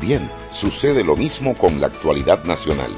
[0.00, 2.90] Bien, sucede lo mismo con la actualidad nacional.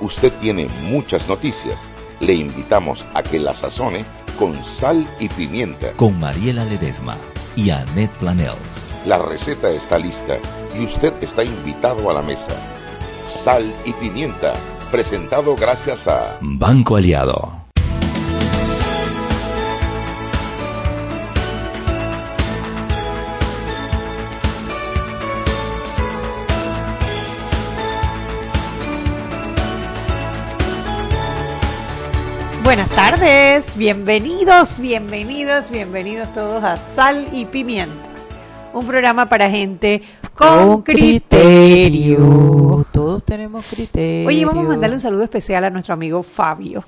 [0.00, 1.88] Usted tiene muchas noticias.
[2.20, 4.04] Le invitamos a que la sazone
[4.38, 5.92] con sal y pimienta.
[5.92, 7.16] Con Mariela Ledesma
[7.54, 8.82] y Annette Planels.
[9.06, 10.38] La receta está lista
[10.78, 12.54] y usted está invitado a la mesa.
[13.26, 14.52] Sal y pimienta,
[14.90, 17.61] presentado gracias a Banco Aliado.
[33.22, 37.94] Tardes, bienvenidos, bienvenidos, bienvenidos todos a Sal y Pimienta,
[38.72, 40.02] un programa para gente
[40.34, 42.18] con, criterio.
[42.92, 44.26] Todos tenemos criterio.
[44.26, 46.82] Oye, vamos a mandarle un saludo especial a nuestro amigo Fabio,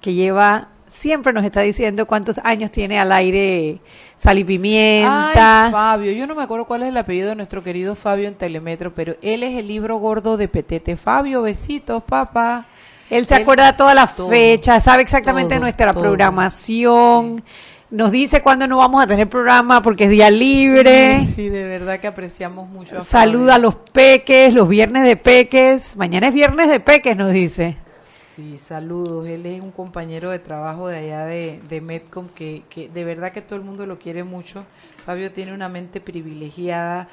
[0.00, 3.78] que lleva, siempre nos está diciendo cuántos años tiene al aire
[4.16, 5.66] Sal y Pimienta.
[5.66, 8.34] Ay, Fabio, yo no me acuerdo cuál es el apellido de nuestro querido Fabio en
[8.34, 10.96] Telemetro, pero él es el libro gordo de Petete.
[10.96, 12.66] Fabio, besitos, papá.
[13.10, 16.02] Él se Él- acuerda todas las todo, fechas, sabe exactamente todo, nuestra todo.
[16.02, 17.42] programación,
[17.90, 21.18] nos dice cuándo no vamos a tener programa porque es día libre.
[21.20, 25.16] Sí, sí, de verdad que apreciamos mucho a Saluda a los peques, los viernes de
[25.16, 25.96] peques.
[25.96, 27.76] Mañana es viernes de peques, nos dice.
[28.00, 29.26] Sí, saludos.
[29.26, 33.32] Él es un compañero de trabajo de allá de, de Medcom que, que de verdad
[33.32, 34.64] que todo el mundo lo quiere mucho.
[35.04, 37.08] Fabio tiene una mente privilegiada.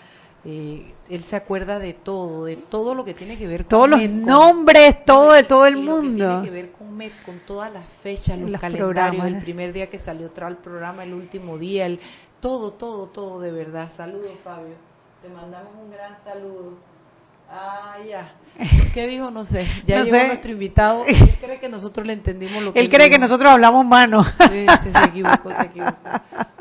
[0.46, 3.90] Eh, él se acuerda de todo, de todo lo que tiene que ver con Todos
[3.90, 4.26] los Medcom.
[4.26, 6.26] nombres, todo de todo el Y lo que mundo.
[6.42, 9.28] tiene que ver con Med, con todas las fechas, los, Los calendarios, programas.
[9.28, 12.00] el primer día que salió otra el programa, el último día, el
[12.40, 13.92] todo, todo, todo de verdad.
[13.92, 14.76] Saludos, Fabio.
[15.22, 16.74] Te mandamos un gran saludo.
[17.50, 18.32] Ah, ya.
[18.94, 19.32] ¿Qué dijo?
[19.32, 19.66] No sé.
[19.86, 20.28] Ya No llegó sé.
[20.28, 21.06] nuestro invitado.
[21.08, 24.24] Él cree que nosotros le entendimos lo que Él cree que nosotros hablamos mano.
[24.24, 25.96] Sí, sí, se equivocó, se equivocó.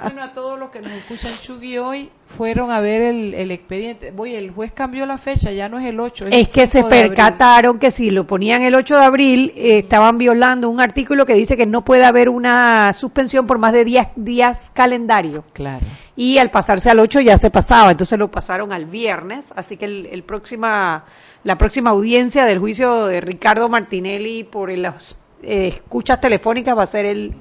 [0.02, 0.34] Bueno, a los
[0.76, 4.12] que nos escuchan, Chugui, hoy fueron a ver el, el expediente.
[4.16, 6.26] Oye, el juez cambió la fecha, ya no es el 8.
[6.30, 7.08] Es que se 5 de abril.
[7.08, 11.34] percataron que si lo ponían el 8 de abril, eh, estaban violando un artículo que
[11.34, 15.44] dice que no puede haber una suspensión por más de 10 días calendario.
[15.52, 15.84] Claro.
[16.14, 19.86] Y al pasarse al 8 ya se pasaba, entonces lo pasaron al viernes, así que
[19.86, 21.04] el, el próxima,
[21.44, 26.86] la próxima audiencia del juicio de Ricardo Martinelli por las eh, escuchas telefónicas va a
[26.86, 27.34] ser el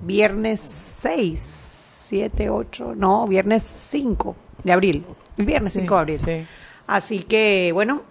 [0.00, 1.77] viernes 6,
[2.08, 5.04] 7, 8, no, viernes 5 de abril,
[5.36, 6.18] el viernes Sí, 5 de abril.
[6.18, 6.46] sí.
[6.86, 8.02] Así que, bueno,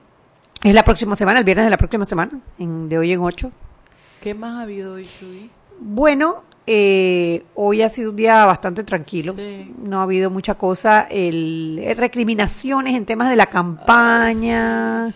[0.63, 3.52] es la próxima semana, el viernes de la próxima semana, en, de hoy en 8.
[4.22, 5.50] ¿Qué más ha habido hoy, Chuy?
[5.80, 9.34] Bueno, eh, hoy ha sido un día bastante tranquilo.
[9.35, 9.74] Sí.
[9.84, 11.08] No ha habido mucha cosa.
[11.09, 15.12] El, eh, recriminaciones en temas de la campaña.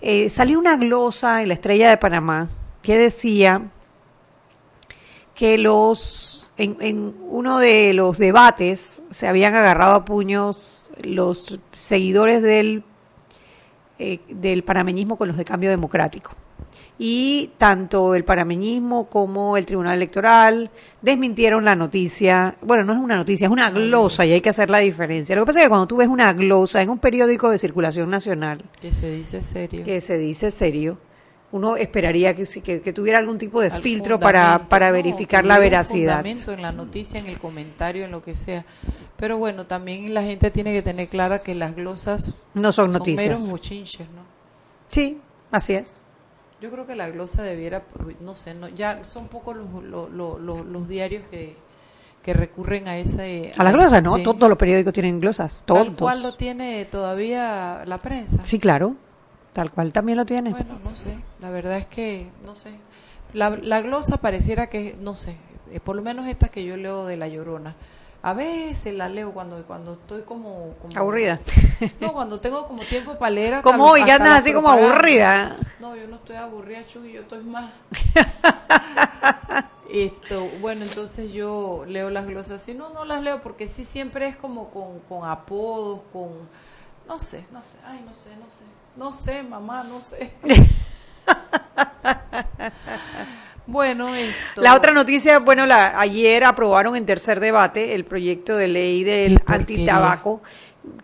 [0.00, 2.48] Eh, salió una glosa en la Estrella de Panamá
[2.82, 3.62] que decía
[5.36, 12.42] que los en, en uno de los debates se habían agarrado a puños los seguidores
[12.42, 12.82] del
[13.98, 16.32] eh, del panameñismo con los de cambio democrático.
[16.98, 20.70] Y tanto el panameñismo como el Tribunal Electoral
[21.02, 22.56] desmintieron la noticia.
[22.62, 25.36] Bueno, no es una noticia, es una glosa y hay que hacer la diferencia.
[25.36, 28.08] Lo que pasa es que cuando tú ves una glosa en un periódico de circulación
[28.08, 29.84] nacional Que se dice serio.
[29.84, 30.98] que se dice serio,
[31.52, 35.42] uno esperaría que, que, que tuviera algún tipo de Al filtro para, para no, verificar
[35.42, 36.16] que la veracidad.
[36.18, 38.64] fundamento en la noticia, en el comentario, en lo que sea.
[39.16, 42.98] Pero bueno, también la gente tiene que tener clara que las glosas No son son
[42.98, 43.24] noticias.
[43.24, 44.22] meros mochinches, ¿no?
[44.90, 45.18] Sí,
[45.50, 46.02] así es.
[46.60, 47.82] Yo creo que la glosa debiera,
[48.20, 51.54] no sé, no, ya son pocos los, los, los, los- diarios que,
[52.22, 53.52] que recurren a ese...
[53.56, 54.18] A las glosas, ¿no?
[54.22, 55.62] Todos los periódicos tienen glosas.
[55.64, 55.86] Todos.
[55.86, 58.42] Tal cual lo tiene todavía la prensa.
[58.44, 58.96] Sí, claro.
[59.56, 60.50] Tal cual también lo tiene.
[60.50, 62.72] Bueno, no sé, la verdad es que, no sé,
[63.32, 65.34] la, la glosa pareciera que, no sé,
[65.72, 67.74] eh, por lo menos estas que yo leo de La Llorona,
[68.22, 71.40] a veces la leo cuando, cuando estoy como, como- Aburrida.
[72.00, 73.62] No, cuando tengo como tiempo para leer.
[73.62, 75.56] Como hoy, que andas así como aburrida.
[75.80, 77.72] No, yo no estoy aburrida, Chuy, yo estoy más.
[79.90, 84.28] Esto, bueno, entonces yo leo las glosas y no, no las leo porque sí siempre
[84.28, 86.28] es como con, con apodos, con,
[87.08, 88.64] no sé, no sé, ay, no sé, no sé,
[88.96, 90.32] no sé, mamá, no sé.
[93.66, 94.62] bueno, esto.
[94.62, 99.40] La otra noticia, bueno, la, ayer aprobaron en tercer debate el proyecto de ley del
[99.46, 100.40] antitabaco,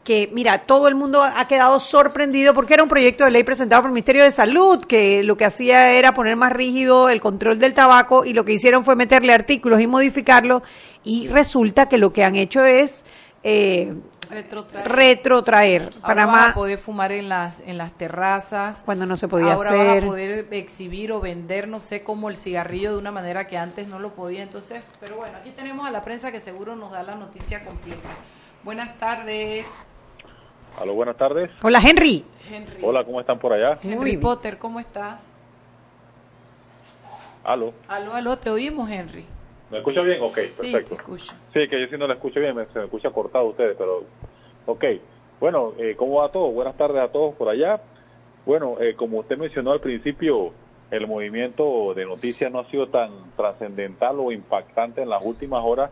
[0.05, 3.83] que mira, todo el mundo ha quedado sorprendido porque era un proyecto de ley presentado
[3.83, 7.59] por el Ministerio de Salud, que lo que hacía era poner más rígido el control
[7.59, 10.62] del tabaco y lo que hicieron fue meterle artículos y modificarlo
[11.05, 13.05] y resulta que lo que han hecho es
[13.43, 13.93] eh,
[14.32, 14.88] Retrotraer.
[14.88, 15.82] retrotraer.
[15.82, 18.82] Ahora Panamá, vas a poder fumar en las en las terrazas.
[18.84, 20.05] cuando no se podía Ahora vas hacer.
[20.05, 23.88] a poder exhibir o vender, no sé, como el cigarrillo de una manera que antes
[23.88, 24.43] no lo podía.
[24.43, 28.08] Entonces, pero bueno, aquí tenemos a la prensa que seguro nos da la noticia completa.
[28.64, 29.67] Buenas tardes.
[30.81, 31.50] Aló, buenas tardes.
[31.62, 32.25] Hola, Henry.
[32.50, 33.79] Henry, Hola, ¿cómo están por allá?
[33.82, 34.17] Henry Muy.
[34.17, 35.26] Potter, ¿cómo estás?
[37.44, 37.75] Aló.
[37.88, 39.26] Aló, aló, te oímos, Henry.
[39.73, 40.21] ¿Me escucha bien?
[40.23, 40.95] Ok, Sí, te perfecto.
[40.97, 41.35] escucho.
[41.55, 44.05] Sí, que yo sí no la escucho bien, me- se me escucha cortado ustedes, pero...
[44.67, 44.85] Ok,
[45.41, 46.51] bueno, eh, ¿cómo va todo?
[46.53, 47.81] Buenas tardes a todos por allá.
[48.45, 50.53] Bueno, eh, como usted mencionó al principio,
[50.91, 55.91] el movimiento de noticias no ha sido tan trascendental o impactante en las últimas horas.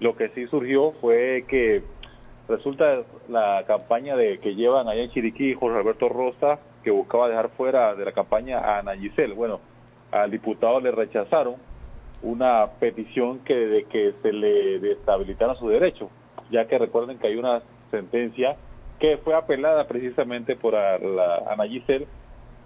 [0.00, 1.82] Lo que sí surgió fue que
[2.46, 7.48] resulta la campaña de que llevan allá en Chiriquí Jorge Alberto Rosa, que buscaba dejar
[7.56, 9.32] fuera de la campaña a Ana Giselle.
[9.34, 9.60] Bueno,
[10.12, 11.56] al diputado le rechazaron
[12.22, 16.08] una petición que de que se le deshabilitaran sus derechos,
[16.50, 18.56] ya que recuerden que hay una sentencia
[18.98, 22.06] que fue apelada precisamente por a- la Ana Giselle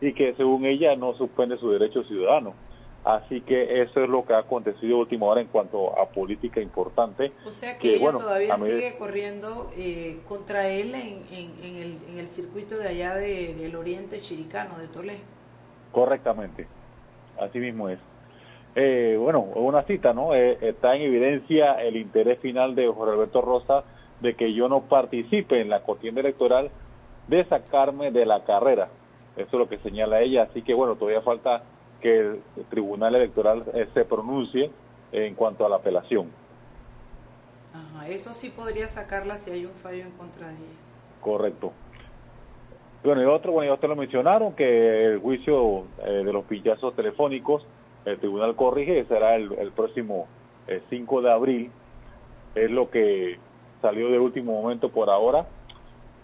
[0.00, 2.54] y que según ella no suspende su derecho ciudadano.
[3.04, 6.60] Así que eso es lo que ha acontecido a última hora en cuanto a política
[6.60, 7.32] importante.
[7.46, 11.76] O sea que, Que, ella bueno, todavía sigue corriendo eh, contra él en, en, en
[11.82, 15.18] el, en el circuito de allá de- del oriente chiricano, de Tolé.
[15.92, 16.66] Correctamente,
[17.40, 17.98] así mismo es.
[18.80, 20.36] Eh, bueno, una cita, ¿no?
[20.36, 23.82] Eh, está en evidencia el interés final de Jorge Alberto Rosa
[24.20, 26.70] de que yo no participe en la contienda electoral
[27.26, 28.88] de sacarme de la carrera.
[29.36, 30.44] Eso es lo que señala ella.
[30.44, 31.64] Así que, bueno, todavía falta
[32.00, 32.40] que el
[32.70, 34.70] Tribunal Electoral eh, se pronuncie
[35.10, 36.30] en cuanto a la apelación.
[37.74, 40.78] Ajá, eso sí podría sacarla si hay un fallo en contra de ella.
[41.20, 41.72] Correcto.
[43.02, 46.94] Bueno, y otro, bueno, ya ustedes lo mencionaron, que el juicio eh, de los pillazos
[46.94, 47.66] telefónicos,
[48.04, 50.26] el tribunal corrige, será el, el próximo
[50.68, 51.70] eh, 5 de abril,
[52.54, 53.38] es lo que
[53.80, 55.46] salió de último momento por ahora.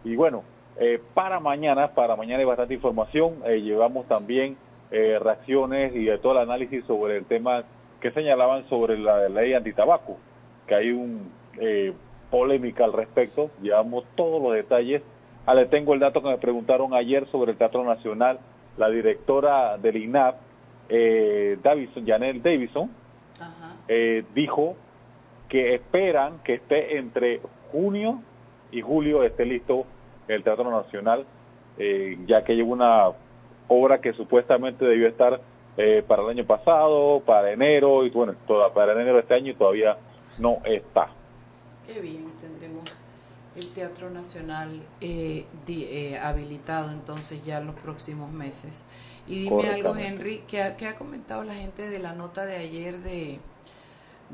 [0.04, 0.42] Y bueno,
[0.78, 4.56] eh, para mañana, para mañana hay bastante información, eh, llevamos también
[4.90, 7.64] reacciones y de todo el análisis sobre el tema
[8.00, 10.18] que señalaban sobre la ley antitabaco,
[10.68, 11.32] que hay un
[12.30, 15.02] polémica al respecto, llevamos todos los detalles.
[15.46, 18.38] Ah, le tengo el dato que me preguntaron ayer sobre el Teatro Nacional,
[18.76, 20.36] la directora del INAP,
[20.88, 22.90] eh, Davison, Janelle Davison,
[23.40, 23.76] Ajá.
[23.88, 24.76] eh, dijo
[25.48, 27.40] que esperan que esté entre
[27.70, 28.22] junio
[28.72, 29.86] y julio esté listo
[30.28, 31.26] el Teatro Nacional,
[31.78, 33.04] eh, ya que lleva una
[33.68, 35.40] obra que supuestamente debió estar
[35.76, 39.50] eh, para el año pasado, para enero, y bueno, toda, para enero de este año
[39.50, 39.96] y todavía
[40.38, 41.08] no está.
[41.86, 43.03] Qué bien, tendremos
[43.56, 48.84] el Teatro Nacional eh, di- eh, habilitado entonces ya en los próximos meses.
[49.28, 49.96] Y dime algo.
[49.96, 53.38] Henry, ¿qué ha, qué ha comentado la gente de la nota de ayer de,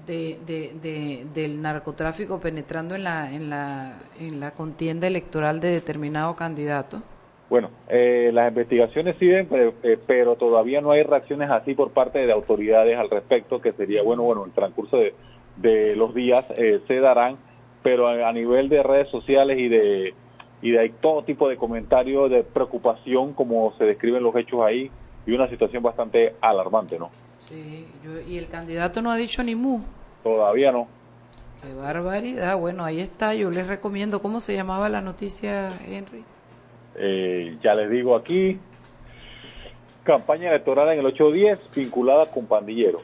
[0.06, 5.68] de, de- de- del narcotráfico penetrando en la, en, la, en la contienda electoral de
[5.68, 7.02] determinado candidato?
[7.50, 12.20] Bueno, eh, las investigaciones siguen, pero, eh, pero todavía no hay reacciones así por parte
[12.20, 15.14] de autoridades al respecto, que sería bueno, bueno, en el transcurso de,
[15.56, 17.38] de los días eh, se darán,
[17.82, 20.14] pero a, a nivel de redes sociales y de
[20.62, 24.90] y de todo tipo de comentarios de preocupación, como se describen los hechos ahí,
[25.26, 27.08] y una situación bastante alarmante, ¿no?
[27.38, 29.80] Sí, yo- y el candidato no ha dicho ni mu.
[30.22, 30.86] Todavía no.
[31.62, 32.58] Qué barbaridad.
[32.58, 33.34] Bueno, ahí está.
[33.34, 34.20] Yo les recomiendo.
[34.20, 36.24] ¿Cómo se llamaba la noticia, Henry?
[36.96, 38.58] Eh, ya les digo aquí,
[40.04, 43.02] campaña electoral en el 810 vinculada con pandilleros.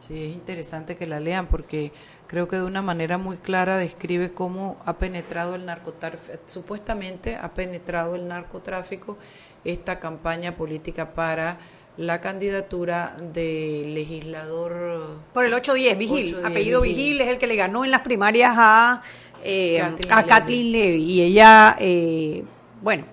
[0.00, 1.90] Sí, es interesante que la lean porque
[2.26, 7.54] creo que de una manera muy clara describe cómo ha penetrado el narcotráfico, supuestamente ha
[7.54, 9.16] penetrado el narcotráfico
[9.64, 11.58] esta campaña política para
[11.96, 16.24] la candidatura de legislador Por el 810, Vigil.
[16.26, 16.96] 810, apellido Vigil.
[16.96, 17.20] Vigil.
[17.22, 19.02] es el que le ganó en las primarias a,
[19.42, 20.28] eh, Kathleen a Levy.
[20.28, 21.02] Kathleen Levy.
[21.04, 22.44] Y ella, eh,
[22.82, 23.04] bueno,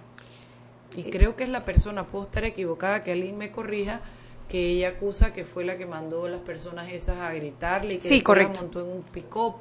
[0.95, 4.01] y creo que es la persona, puedo estar equivocada, que alguien me corrija,
[4.53, 7.97] que ella acusa que fue la que mandó a las personas esas a gritarle y
[7.97, 9.55] que Sí, la montó en un pick-up.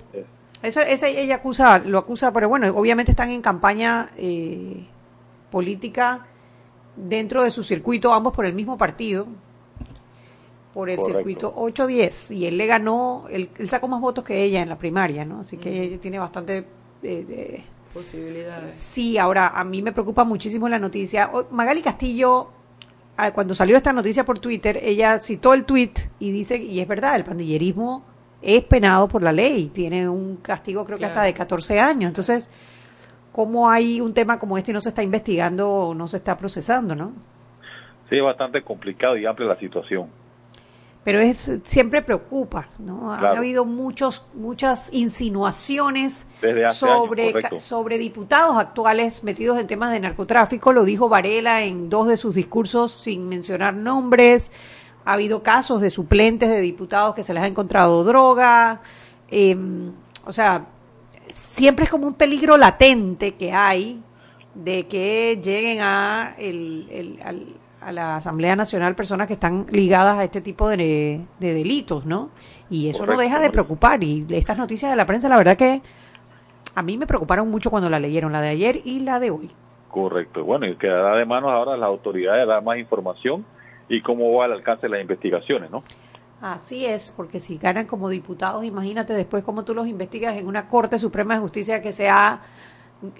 [0.63, 4.85] Eso, esa ella acusa, lo acusa, pero bueno, obviamente están en campaña eh,
[5.51, 6.27] política
[6.95, 9.27] dentro de su circuito, ambos por el mismo partido,
[10.75, 11.17] por el Correcto.
[11.17, 14.77] circuito 8-10, y él le ganó, él, él sacó más votos que ella en la
[14.77, 15.41] primaria, ¿no?
[15.41, 16.67] Así que ella tiene bastante...
[17.03, 18.77] eh, de- Posibilidades.
[18.77, 21.31] Sí, ahora a mí me preocupa muchísimo la noticia.
[21.51, 22.49] Magali Castillo,
[23.35, 27.17] cuando salió esta noticia por Twitter, ella citó el tweet y dice, y es verdad,
[27.17, 28.05] el pandillerismo
[28.41, 31.15] es penado por la ley, tiene un castigo creo que Claro.
[31.15, 32.09] hasta de 14 años.
[32.09, 32.51] Entonces,
[33.31, 36.37] ¿cómo hay un tema como este y no se está investigando o no se está
[36.37, 37.13] procesando, no?
[38.11, 40.09] Sí, es bastante complicado y amplia la situación.
[41.05, 43.13] Pero es siempre preocupa, ¿no?
[43.13, 43.39] Han Claro.
[43.39, 46.27] habido muchos muchas insinuaciones
[46.75, 52.07] sobre años, sobre diputados actuales metidos en temas de narcotráfico, lo dijo Varela en dos
[52.07, 54.53] de sus discursos sin mencionar nombres.
[55.05, 58.81] Ha habido casos de suplentes de diputados que se les ha encontrado droga.
[59.29, 59.57] eh,
[60.25, 60.67] o sea,
[61.33, 64.01] siempre es como un peligro latente que hay
[64.55, 67.47] de que lleguen a, el, el- al-
[67.85, 72.31] a la Asamblea Nacional personas que están ligadas a este tipo de, de delitos, ¿no?
[72.71, 74.03] Y eso no deja de preocupar.
[74.03, 75.83] Y estas noticias de la prensa, la verdad que
[76.75, 79.51] a mí me preocuparon mucho cuando la leyeron, la de ayer y la de hoy.
[79.91, 80.45] Correcto.
[80.45, 83.45] Bueno, y quedará de manos ahora a las autoridades dar más información
[83.89, 85.83] y cómo va el alcance de las investigaciones, ¿no?
[86.41, 90.67] Así es, porque si ganan como diputados, imagínate después cómo tú los investigas en una
[90.67, 92.41] Corte Suprema de Justicia que se ha,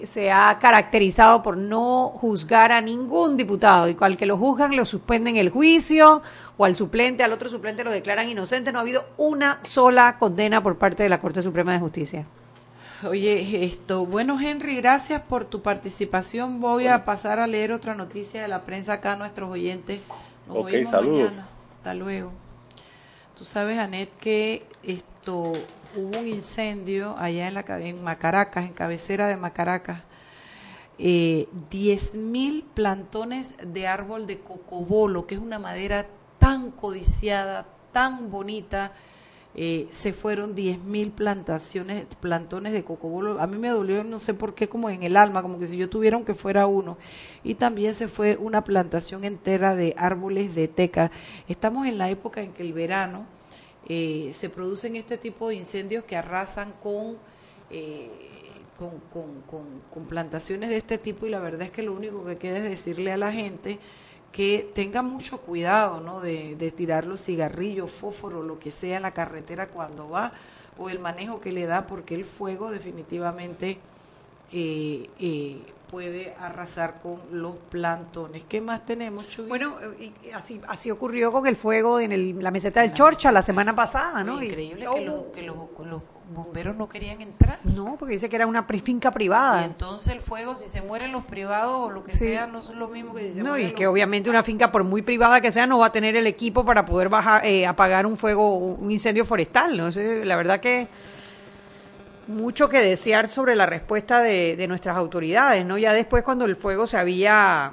[0.03, 4.85] se ha caracterizado por no juzgar a ningún diputado y cual que lo juzgan lo
[4.85, 6.21] suspenden el juicio
[6.57, 8.71] o al suplente, al otro suplente lo declaran inocente.
[8.71, 12.25] No ha habido una sola condena por parte de la Corte Suprema de Justicia.
[13.05, 16.61] Oye, esto, bueno Henry, gracias por tu participación.
[16.61, 19.99] Voy a pasar a leer otra noticia de la prensa acá a nuestros oyentes.
[20.47, 21.31] Nos Ok, oímos saludos.
[21.31, 21.47] mañana.
[21.77, 22.31] Hasta luego.
[23.35, 25.51] Tú sabes, Anet, que esto
[25.95, 30.01] hubo un incendio allá en la en Macaracas, en cabecera de Macaracas.
[30.99, 36.07] Eh, 10.000 plantones de árbol de cocobolo, que es una madera
[36.39, 38.93] tan codiciada, tan bonita.
[39.55, 43.39] Eh, se fueron 10.000 plantaciones, plantones de cocobolo.
[43.39, 45.77] A mí me dolió, no sé por qué, como en el alma, como que si
[45.77, 46.97] yo tuviera que fuera uno.
[47.43, 51.11] Y también se fue una plantación entera de árboles de teca.
[51.47, 53.25] Estamos en la época en que el verano
[53.87, 57.17] eh, se producen este tipo de incendios que arrasan con,
[57.69, 58.09] eh,
[58.77, 62.37] con, con- con- plantaciones de este tipo y la verdad es que lo único que
[62.37, 63.79] queda es decirle a la gente
[64.31, 66.19] que tenga mucho cuidado ¿no?
[66.19, 70.33] de, de tirar los cigarrillos, fósforo, lo que sea en la carretera cuando va
[70.77, 73.77] o el manejo que le da porque el fuego definitivamente
[74.51, 75.57] eh, eh,
[75.93, 78.43] puede arrasar con los plantones.
[78.49, 79.45] ¿Qué más tenemos, Chuy?
[79.47, 83.43] Bueno, y así, así ocurrió con el fuego en el- la meseta del Chorcha la
[83.43, 84.37] semana pasada, ¿no?
[84.37, 86.01] Fue Y- increíble Oh, que, los, que los, los
[86.33, 87.59] bomberos no querían entrar.
[87.63, 89.65] No, porque dice que era una finca Y privada.
[89.65, 92.25] entonces el fuego, si se mueren los privados o lo que Sí.
[92.25, 94.71] sea, no son lo mismo que si se No, y que los- obviamente una finca,
[94.71, 97.67] por muy privada que sea, no va a tener el equipo para poder bajar, eh,
[97.67, 99.77] apagar un fuego, un incendio forestal.
[99.77, 99.89] ¿no?
[99.89, 100.87] Ese- la verdad que
[102.27, 105.77] mucho que desear sobre la respuesta de, de nuestras autoridades, ¿no?
[105.77, 107.71] Ya después cuando el fuego se había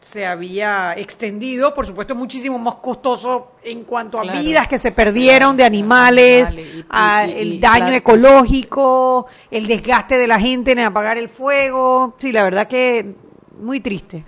[0.00, 4.38] se había extendido, por supuesto muchísimo más costoso en cuanto a Claro.
[4.42, 7.96] vidas que se perdieron de animales, animales, y- a y- y- el y daño claro,
[7.96, 12.14] ecológico, el desgaste de la gente en apagar el fuego.
[12.18, 13.14] Sí, la verdad que
[13.58, 14.24] muy triste.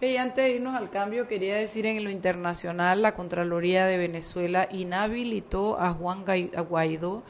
[0.00, 4.66] Y antes de irnos al cambio, quería decir en lo internacional, la Contraloría de Venezuela
[4.72, 6.24] inhabilitó a Juan
[6.68, 7.22] Guaidó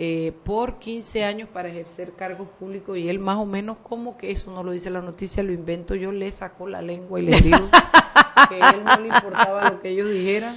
[0.00, 4.30] eh, por 15 años para ejercer cargos públicos y él más o menos como que
[4.30, 7.40] eso no lo dice la noticia, lo invento yo, le sacó la lengua y le
[7.40, 7.68] digo
[8.48, 10.54] que a él no le importaba lo que ellos dijeran,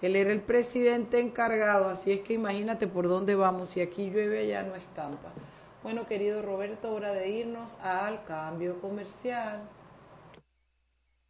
[0.00, 4.10] que él era el presidente encargado, así es que imagínate por dónde vamos, si aquí
[4.10, 5.32] llueve allá no escampa.
[5.84, 9.62] Bueno, querido Roberto, hora de irnos al cambio comercial.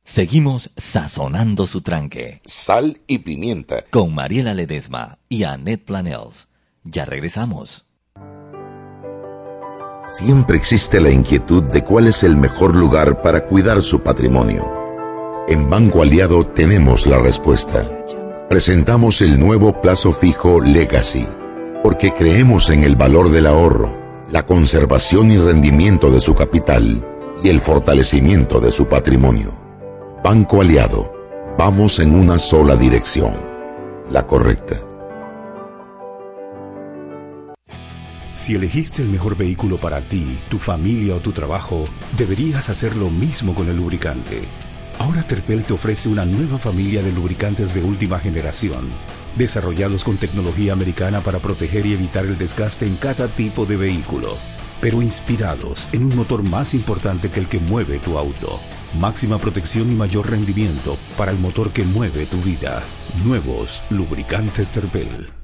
[0.03, 3.85] Seguimos sazonando su tranque Sal y pimienta.
[3.91, 6.49] con Mariela Ledesma y Annette Planels.
[6.85, 7.87] Ya regresamos.
[10.07, 14.71] Siempre existe la inquietud de cuál es el mejor lugar para cuidar su patrimonio.
[15.49, 17.89] En Banco Aliado tenemos la respuesta.
[18.51, 21.27] Presentamos el nuevo plazo fijo Legacy,
[21.83, 23.97] porque creemos en el valor del ahorro,
[24.31, 27.03] la conservación y rendimiento de su capital
[27.43, 29.55] y el fortalecimiento de su patrimonio.
[30.23, 31.11] Banco Aliado,
[31.57, 33.35] vamos en una sola dirección,
[34.11, 34.84] la correcta.
[38.37, 41.85] Si elegiste el mejor vehículo para ti, tu familia o tu trabajo,
[42.17, 44.43] deberías hacer lo mismo con el lubricante.
[44.99, 48.89] Ahora Terpel te ofrece una nueva familia de lubricantes de última generación,
[49.37, 54.37] desarrollados con tecnología americana para proteger y evitar el desgaste en cada tipo de vehículo,
[54.81, 58.61] pero inspirados en un motor más importante que el que mueve tu auto.
[58.99, 62.83] Máxima protección y mayor rendimiento para el motor que mueve tu vida.
[63.25, 65.44] Nuevos lubricantes Terpel.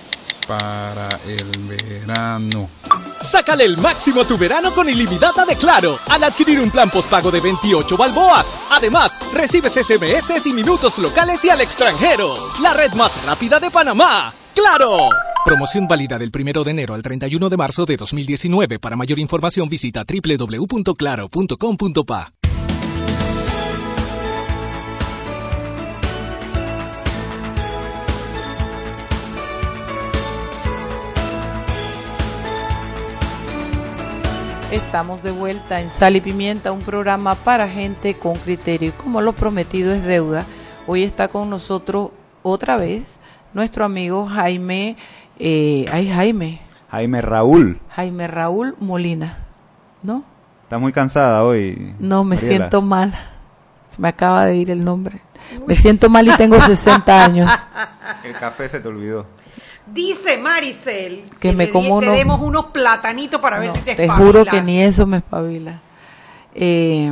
[0.51, 2.69] para el verano.
[3.21, 7.31] Sácale el máximo a tu verano con ilimitada de Claro al adquirir un plan postpago
[7.31, 8.53] de 28 balboas.
[8.69, 12.35] Además, recibes SMS y minutos locales y al extranjero.
[12.61, 14.33] La red más rápida de Panamá.
[14.53, 15.07] ¡Claro!
[15.45, 18.79] Promoción válida del 1 de enero al 31 de marzo de 2019.
[18.79, 22.40] Para mayor información visita www.claro.com.pa.
[34.71, 38.89] Estamos de vuelta en Sal y Pimienta, un programa para gente con criterio.
[38.89, 40.45] Y como lo prometido es deuda,
[40.87, 42.11] hoy está con nosotros
[42.41, 43.17] otra vez
[43.53, 44.95] nuestro amigo Jaime.
[45.37, 46.61] Eh, ay, Jaime.
[46.89, 47.81] Jaime Raúl.
[47.89, 49.39] Jaime Raúl Molina.
[50.03, 50.23] ¿No?
[50.63, 51.93] ¿Estás muy cansada hoy?
[51.99, 53.13] No, me siento mal.
[53.89, 55.21] Se me acaba de ir el nombre.
[55.67, 57.51] Me siento mal y tengo 60 años.
[58.23, 59.25] El café se te olvidó.
[59.87, 64.45] Dice Maricel que, me como te demos unos platanitos para ver si te Te juro
[64.45, 65.81] que ni eso me espabila.
[66.53, 67.11] Eh,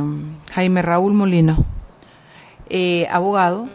[0.52, 1.64] Jaime Raúl Molino,
[2.68, 3.66] eh, abogado.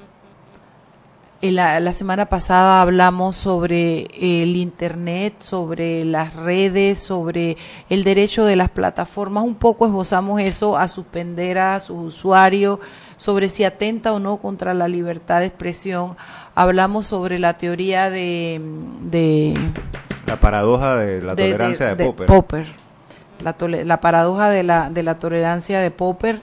[1.42, 7.58] Eh, la, la, semana pasada hablamos sobre el Internet, sobre las redes, sobre
[7.90, 9.44] el derecho de las plataformas.
[9.44, 12.80] Un poco esbozamos eso a suspender a sus usuarios,
[13.18, 16.16] sobre si atenta o no contra la libertad de expresión.
[16.54, 18.62] Hablamos sobre la teoría de...
[19.02, 19.54] de
[20.28, 22.28] la paradoja de la tolerancia de, de Popper.
[22.28, 22.68] Popper.
[23.44, 26.42] La, la, paradoja de la, de la tolerancia de Popper.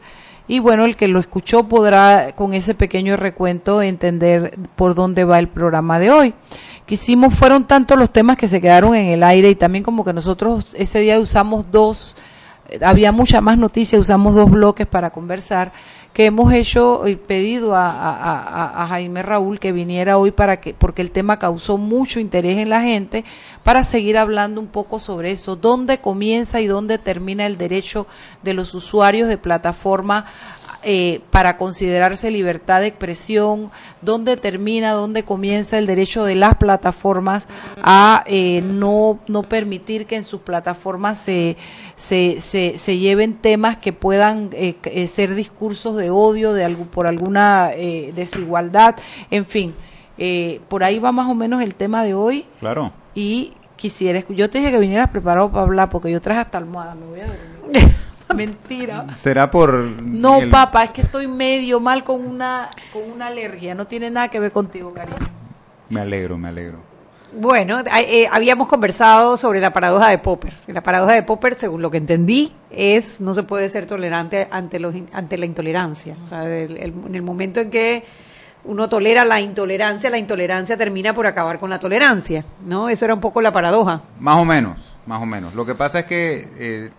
[0.48, 5.38] Y bueno, el que lo escuchó podrá con ese pequeño recuento entender por dónde va
[5.38, 6.34] el programa de hoy.
[6.84, 10.12] Quisimos, fueron tantos los temas que se quedaron en el aire y también como que
[10.12, 12.16] nosotros ese día usamos dos,
[12.82, 15.72] había mucha más noticias, usamos dos bloques para conversar
[16.12, 20.74] que hemos hecho y pedido a, a, a, Jaime Raúl que viniera hoy para que
[20.74, 23.24] porque el tema causó mucho interés en la gente
[23.62, 28.06] para seguir hablando un poco sobre eso dónde comienza y dónde termina el derecho
[28.42, 30.26] de los usuarios de plataforma
[30.84, 37.46] eh, para considerarse libertad de expresión, dónde termina, dónde comienza el derecho de las plataformas
[37.82, 41.56] a eh, no, no permitir que en sus plataformas se,
[41.94, 47.06] se, se, se lleven temas que puedan eh, ser discursos de odio de algo, por
[47.06, 47.70] alguna
[48.14, 48.96] desigualdad,
[49.30, 49.74] en fin.
[50.68, 52.44] por ahí va más o menos el tema de hoy.
[52.60, 52.92] Claro.
[53.14, 56.94] Y quisiera, yo te dije que vinieras preparado para hablar porque yo traje hasta almohada,
[56.94, 57.94] me voy a dormir.
[58.36, 59.06] Mentira.
[59.14, 59.72] ¿Será por...?
[60.02, 63.74] No, papá, es que estoy medio mal con una, con una alergia.
[63.74, 65.16] No tiene nada que ver contigo, cariño.
[65.88, 66.78] Me alegro, me alegro.
[67.34, 70.52] Bueno, eh, habíamos conversado sobre la paradoja de Popper.
[70.66, 74.78] La paradoja de Popper, según lo que entendí, es no se puede ser tolerante ante,
[74.78, 76.16] los, ante la intolerancia.
[76.22, 78.04] O sea, el, el, en el momento en que
[78.64, 82.88] uno tolera la intolerancia, la intolerancia termina por acabar con la tolerancia, ¿no?
[82.88, 84.02] Eso era un poco la paradoja.
[84.20, 85.54] Más o menos, más o menos.
[85.54, 86.48] Lo que pasa es que...
[86.58, 86.90] Eh,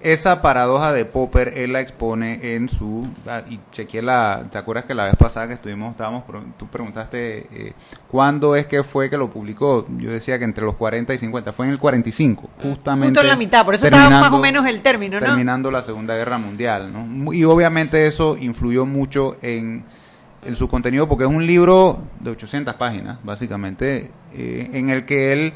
[0.00, 4.84] esa paradoja de Popper él la expone en su ah, y chequeé la te acuerdas
[4.84, 6.24] que la vez pasada que estuvimos estábamos
[6.58, 7.72] tú preguntaste eh,
[8.08, 11.52] cuándo es que fue que lo publicó yo decía que entre los 40 y 50
[11.52, 14.66] fue en el 45 justamente justo en la mitad por eso estaba más o menos
[14.66, 15.26] el término ¿no?
[15.26, 19.84] terminando la segunda guerra mundial no y obviamente eso influyó mucho en
[20.44, 25.32] en su contenido porque es un libro de 800 páginas básicamente eh, en el que
[25.32, 25.54] él,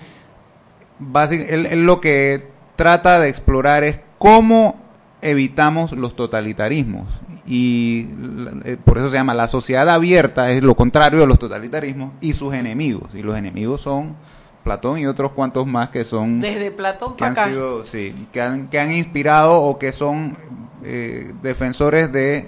[1.31, 4.79] él, él lo que trata de explorar es cómo
[5.23, 7.09] evitamos los totalitarismos.
[7.47, 8.07] Y
[8.65, 12.35] eh, por eso se llama la sociedad abierta, es lo contrario de los totalitarismos y
[12.35, 13.15] sus enemigos.
[13.15, 14.15] Y los enemigos son
[14.63, 16.39] Platón y otros cuantos más que son...
[16.39, 20.37] Desde Platón que han Sido, sí, que han, que han inspirado o que son
[20.85, 22.47] eh, defensores de,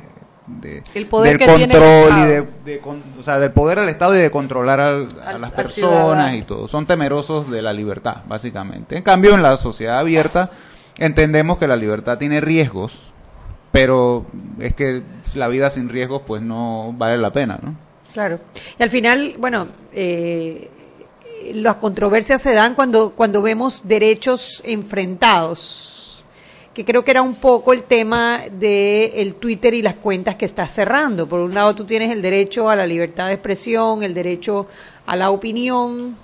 [0.94, 2.24] el poder del control y
[2.66, 2.80] de,
[3.18, 6.68] o sea, del poder del Estado y de controlar a las personas y todo.
[6.68, 8.94] Son temerosos de la libertad, básicamente.
[8.94, 10.50] En cambio, en la sociedad abierta
[10.98, 13.12] entendemos que la libertad tiene riesgos,
[13.70, 14.26] pero
[14.60, 15.02] es que
[15.34, 17.74] la vida sin riesgos pues no vale la pena, ¿no?
[18.12, 18.40] Claro.
[18.78, 20.68] Y al final, bueno, eh,
[21.54, 26.22] las controversias se dan cuando, cuando vemos derechos enfrentados,
[26.74, 30.44] que creo que era un poco el tema de el Twitter y las cuentas que
[30.44, 31.26] está cerrando.
[31.26, 34.66] Por un lado, tú tienes el derecho a la libertad de expresión, el derecho
[35.06, 36.16] a la opinión,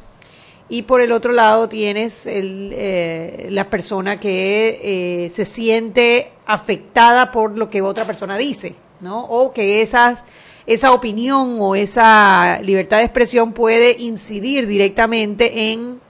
[0.68, 7.32] y por el otro lado tienes el, eh, la persona que eh, se siente afectada
[7.32, 9.24] por lo que otra persona dice, ¿no?
[9.24, 10.24] O que esas,
[10.66, 16.00] esa opinión o esa libertad de expresión puede incidir directamente en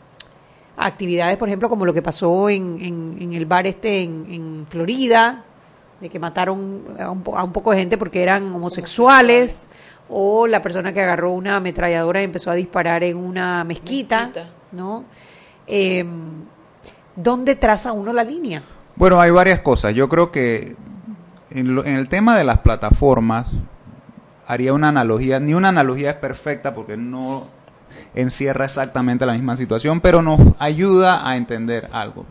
[0.77, 5.44] actividades, por ejemplo, como lo que pasó en, en, el bar este en, en, Florida,
[6.01, 9.71] de que mataron a un, a un poco de gente porque eran homosexuales
[10.11, 14.31] o la persona que agarró una ametralladora y empezó a disparar en una mezquita.
[14.73, 15.05] ¿no?
[15.66, 16.05] Eh,
[17.16, 18.62] ¿Dónde traza uno la línea?
[18.97, 19.94] Bueno, hay varias cosas.
[19.94, 20.77] Yo creo que
[21.51, 23.51] en, lo- en el tema de las plataformas
[24.47, 27.44] haría una analogía, ni una analogía es perfecta porque no
[28.14, 32.25] encierra exactamente la misma situación, pero nos ayuda a entender algo.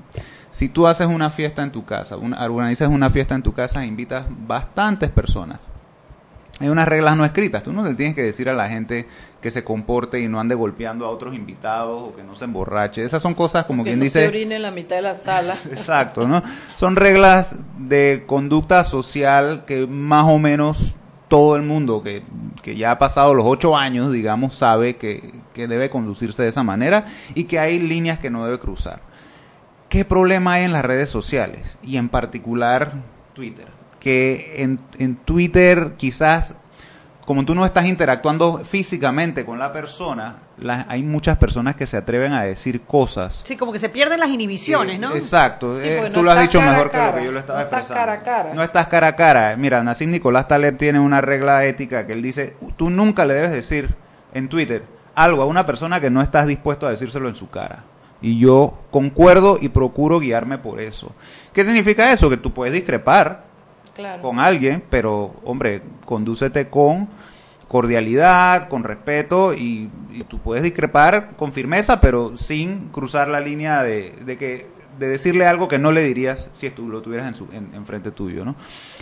[0.52, 3.84] Si tú haces una fiesta en tu casa, una- organizas una fiesta en tu casa
[3.84, 5.60] e invitas bastantes personas,
[6.60, 7.64] hay unas reglas no escritas.
[7.64, 9.08] Tú no le tienes que decir a la gente
[9.42, 13.04] que se comporte y no ande golpeando a otros invitados o que no se emborrache.
[13.04, 14.22] Esas son cosas como que quien no dice...
[14.22, 15.54] se orine en la mitad de la sala.
[15.70, 16.42] Exacto, ¿no?
[16.76, 20.96] Son reglas de conducta social que más o menos
[21.28, 22.24] todo el mundo que,
[22.64, 26.64] que ya ha pasado los ocho años, digamos, sabe que, que debe conducirse de esa
[26.64, 29.02] manera y que hay líneas que no debe cruzar.
[29.90, 31.78] ¿Qué problema hay en las redes sociales?
[31.84, 32.94] Y en particular
[33.34, 33.77] Twitter.
[34.08, 36.56] Que en, en Twitter quizás,
[37.26, 41.98] como tú no estás interactuando físicamente con la persona, la- hay muchas personas que se
[41.98, 45.14] atreven a decir cosas Sí, como que se pierden las inhibiciones, ¿no?
[45.14, 47.32] Exacto, Sí, eh, tú no lo has estás dicho cara mejor que lo que yo
[47.34, 48.06] lo estaba no estás expresando.
[48.08, 48.54] cara a cara.
[48.54, 49.56] No estás cara a cara.
[49.58, 53.52] Mira, Nassim Nicolás Taleb tiene una regla ética que él dice, tú nunca le debes
[53.52, 53.94] decir
[54.34, 54.84] en Twitter
[55.16, 57.84] algo a una persona que no estás dispuesto a decírselo en su cara.
[58.22, 61.12] Y yo concuerdo y procuro guiarme por eso.
[61.54, 62.30] ¿Qué significa eso?
[62.30, 63.47] Que tú puedes discrepar
[64.22, 67.08] Con alguien, pero hombre, condúcete con
[67.68, 73.84] cordialidad, con respeto y, y tú puedes discrepar con firmeza, pero sin cruzar la línea
[73.84, 77.36] de, de que de decirle algo que no le dirías si tú lo tuvieras en,
[77.36, 78.56] su, en, en frente tuyo, ¿no?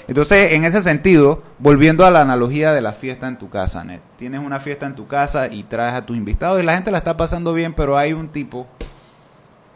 [0.08, 4.02] Entonces, en ese sentido, volviendo a la analogía de la fiesta en tu casa, Net,
[4.18, 6.98] tienes una fiesta en tu casa y traes a tus invitados y la gente la
[6.98, 8.68] está pasando bien, pero hay un tipo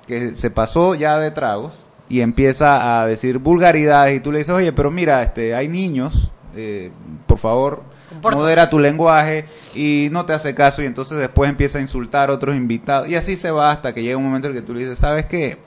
[0.07, 1.73] que se pasó ya de tragos
[2.09, 6.31] y empieza a decir vulgaridades y tú le dices, oye, pero mira, este, hay niños,
[6.55, 6.91] eh,
[7.27, 7.83] por favor,
[8.21, 9.45] modera tu lenguaje
[9.75, 13.15] y no te hace caso y entonces después empieza a insultar a otros invitados y
[13.15, 15.59] así se va hasta que llega un momento en que tú le dices, ¿sabes qué?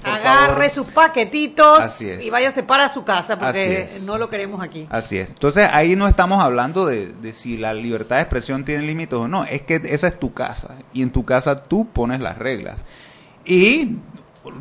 [0.00, 0.70] Por Agarre favor".
[0.70, 4.86] sus paquetitos y váyase para su casa porque no lo queremos aquí.
[4.88, 5.30] Así es.
[5.30, 9.26] Entonces ahí no estamos hablando de, de si la libertad de expresión tiene límites o
[9.26, 9.42] no.
[9.44, 12.84] Es que esa es tu casa y en tu casa tú pones las reglas.
[13.44, 13.96] Y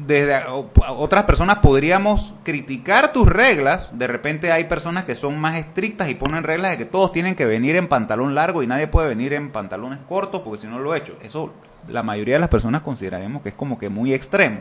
[0.06, 3.90] desde otras personas podríamos criticar tus reglas.
[3.92, 7.36] De repente hay personas que son más estrictas y ponen reglas de que todos tienen
[7.36, 10.80] que venir en pantalón largo y nadie puede venir en pantalones cortos porque si no
[10.80, 11.18] lo he hecho.
[11.22, 11.54] Eso
[11.88, 14.60] la mayoría de las personas consideraremos que es como que muy extremo.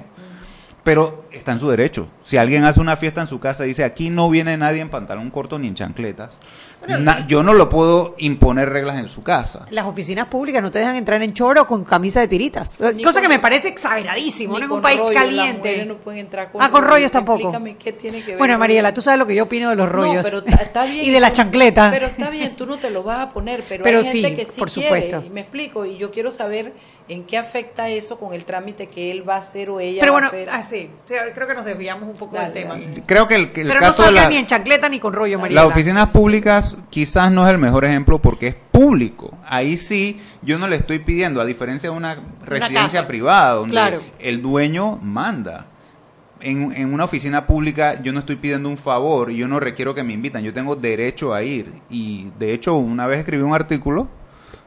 [0.83, 2.09] Pero está en su derecho.
[2.23, 4.91] Si alguien hace una fiesta en su casa y dice aquí no viene nadie en
[4.91, 6.37] pantalón corto ni en chancletas,
[6.87, 9.67] na- yo no lo puedo imponer reglas en su casa.
[9.71, 12.81] Las oficinas públicas no te dejan entrar en choro con camisa de tiritas.
[12.95, 14.65] Ni Cosa que me parece exageradísimo, ¿no?
[14.65, 15.85] En un país rollos, Las caliente.
[15.87, 17.39] no pueden entrar con Ah, con rollos tampoco.
[17.39, 18.39] Explícame qué tiene que ver.
[18.39, 20.33] Bueno, Mariela, tú sabes lo que yo opino de los rollos.
[20.33, 21.05] No, pero está bien.
[21.05, 21.93] y de las tú- chancletas.
[21.93, 24.35] Pero está bien, tú no te lo vas a poner, pero, Pero hay gente sí,
[24.37, 25.23] que sí por quiere, supuesto.
[25.27, 26.73] y me explico, y yo quiero saber
[27.09, 30.13] en qué afecta eso con el trámite que él va a hacer o ella Pero
[30.13, 30.49] va bueno, a hacer.
[30.51, 32.75] ah, sí, sí, creo que nos desviamos un poco Dale, del tema.
[32.79, 33.03] dale.
[33.05, 34.99] Creo que el, que el Pero no caso de salgas la- ni en chancleta ni
[35.01, 35.63] con rollo, Mariela.
[35.65, 39.37] Las oficinas públicas quizás no es el mejor ejemplo porque es público.
[39.47, 44.01] Ahí sí, yo no le estoy pidiendo, a diferencia de una residencia privada, donde Claro.
[44.19, 45.67] el dueño manda.
[46.41, 49.95] En, en una oficina pública yo no estoy pidiendo un favor y yo no requiero
[49.95, 51.73] que me invitan, yo tengo derecho a ir.
[51.89, 54.09] Y de hecho, una vez escribí un artículo,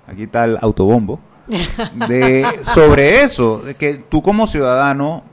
[0.07, 1.19] aquí está el autobombo,
[2.07, 5.23] de, sobre eso, de que tú como ciudadano,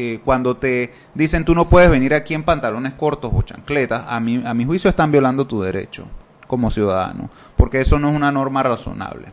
[0.00, 4.18] eh, cuando te dicen tú no puedes venir aquí en pantalones cortos o chancletas, a
[4.20, 6.04] mi, a mi juicio están violando tu derecho
[6.46, 9.28] como ciudadano, porque eso no es una norma razonable.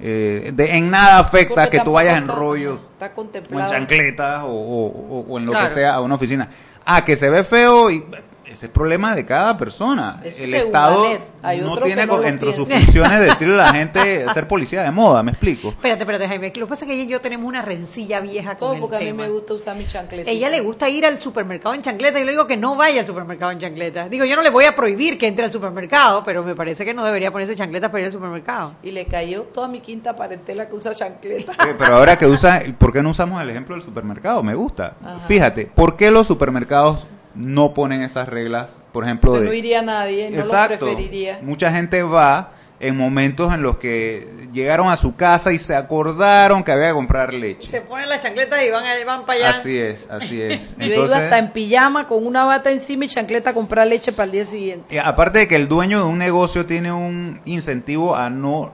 [0.00, 3.22] Eh, de, en nada afecta Porque que tú vayas en rollo Está o
[3.60, 4.86] en chancletas o, o-
[5.18, 5.66] o- o en lo Claro.
[5.68, 6.48] que sea a una oficina.
[6.86, 8.04] Ah, que se ve feo y
[8.48, 10.20] ese es problema de cada persona.
[10.24, 11.06] Eso el Estado.
[11.42, 14.90] Hay no otro tiene no entre sus funciones decirle a la gente ser policía de
[14.90, 15.68] moda, ¿me explico?
[15.68, 16.52] Espérate, espérate, Jaime.
[16.56, 18.80] Lo que pasa es que ella y yo tenemos una rencilla vieja con Todo el
[18.80, 19.22] porque a mí tema.
[19.24, 20.30] me gusta usar mi chancleta.
[20.30, 22.18] Ella le gusta ir al supermercado en chancleta.
[22.18, 24.08] Yo le digo que no vaya al supermercado en chancleta.
[24.08, 26.94] Digo, yo no le voy a prohibir que entre al supermercado, pero me parece que
[26.94, 28.74] no debería ponerse chancletas para ir al supermercado.
[28.82, 31.52] Y le cayó toda mi quinta parentela que usa chancleta.
[31.52, 34.42] Eh, Pero ahora que usa, ¿por qué no usamos el ejemplo del supermercado?
[34.42, 34.94] Me gusta.
[35.04, 35.20] Ajá.
[35.20, 38.70] Fíjate, ¿por qué los supermercados no ponen esas reglas?
[38.92, 39.46] Por ejemplo, de...
[39.46, 40.74] no iría nadie, no Exacto.
[40.74, 41.38] lo preferiría.
[41.42, 46.62] Mucha gente va en momentos en los que llegaron a su casa y se acordaron
[46.62, 47.66] que había que comprar leche.
[47.66, 49.58] Se ponen las chancletas y van, a- van para allá.
[49.58, 50.76] Así es, así es.
[50.76, 54.12] Yo he ido hasta en pijama con una bata encima y chancleta a comprar leche
[54.12, 54.98] para el día siguiente.
[55.00, 58.72] Aparte de que el dueño de un negocio tiene un incentivo a no,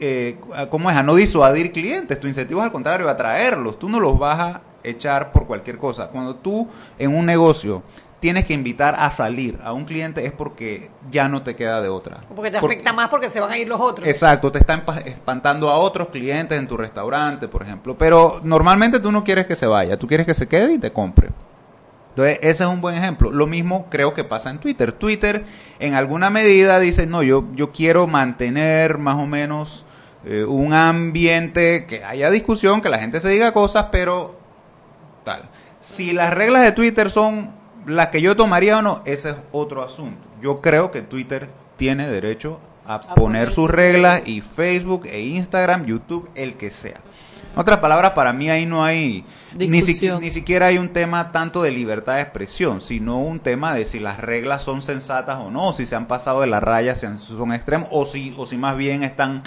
[0.00, 0.96] eh, a- ¿cómo es?
[0.96, 2.18] A no disuadir clientes.
[2.20, 3.78] Tu incentivo es al contrario, a atraerlos.
[3.78, 6.08] Tú no los vas a echar por cualquier cosa.
[6.08, 6.68] Cuando tú
[6.98, 7.82] en un negocio
[8.20, 11.88] tienes que invitar a salir a un cliente es porque ya no te queda de
[11.88, 12.18] otra.
[12.34, 14.06] Porque te afecta más porque se van a ir los otros.
[14.06, 17.96] Exacto, te está empa- espantando a otros clientes en tu restaurante, por ejemplo.
[17.98, 20.92] Pero normalmente tú no quieres que se vaya, tú quieres que se quede y te
[20.92, 21.30] compre.
[22.10, 23.30] Entonces, ese es un buen ejemplo.
[23.30, 24.92] Lo mismo creo que pasa en Twitter.
[24.92, 25.44] Twitter,
[25.80, 29.86] en alguna medida, dice, no, yo, yo quiero mantener más o menos
[30.26, 34.36] eh, un ambiente que haya discusión, que la gente se diga cosas, pero
[35.24, 35.48] tal.
[35.80, 37.50] Si las reglas de Twitter son
[37.86, 40.28] las que yo tomaría o no, ese es otro asunto.
[40.40, 45.86] Yo creo que Twitter tiene derecho a, poner poner sus reglas y Facebook e Instagram,
[45.86, 47.00] YouTube, el que sea.
[47.52, 49.24] En otras palabras, para mí ahí no hay
[49.58, 50.20] ni, Discusión.
[50.20, 53.98] ni siquiera hay un tema tanto de libertad de expresión, sino un tema de si
[53.98, 57.52] las reglas son sensatas o no, si se han pasado de la raya, si son
[57.52, 59.42] extremos, o si, o si más bien están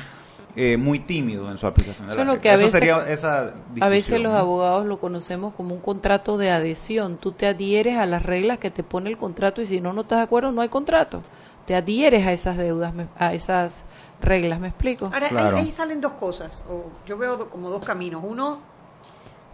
[0.56, 2.08] eh, muy tímidos en su aplicación.
[2.08, 4.38] De Eso la es lo que a Eso veces, sería esa a veces los ¿no?
[4.40, 7.18] abogados lo conocemos como un contrato de adhesión.
[7.18, 10.02] Tú te adhieres a las reglas que te pone el contrato y si no, no
[10.02, 11.22] estás de acuerdo, no hay contrato.
[11.66, 13.84] Te adhieres a esas deudas, a esas
[14.22, 15.08] reglas, ¿me explico?
[15.08, 18.24] Ahora, ahí, ahí salen dos cosas, o yo veo do- como dos caminos.
[18.24, 18.60] Uno,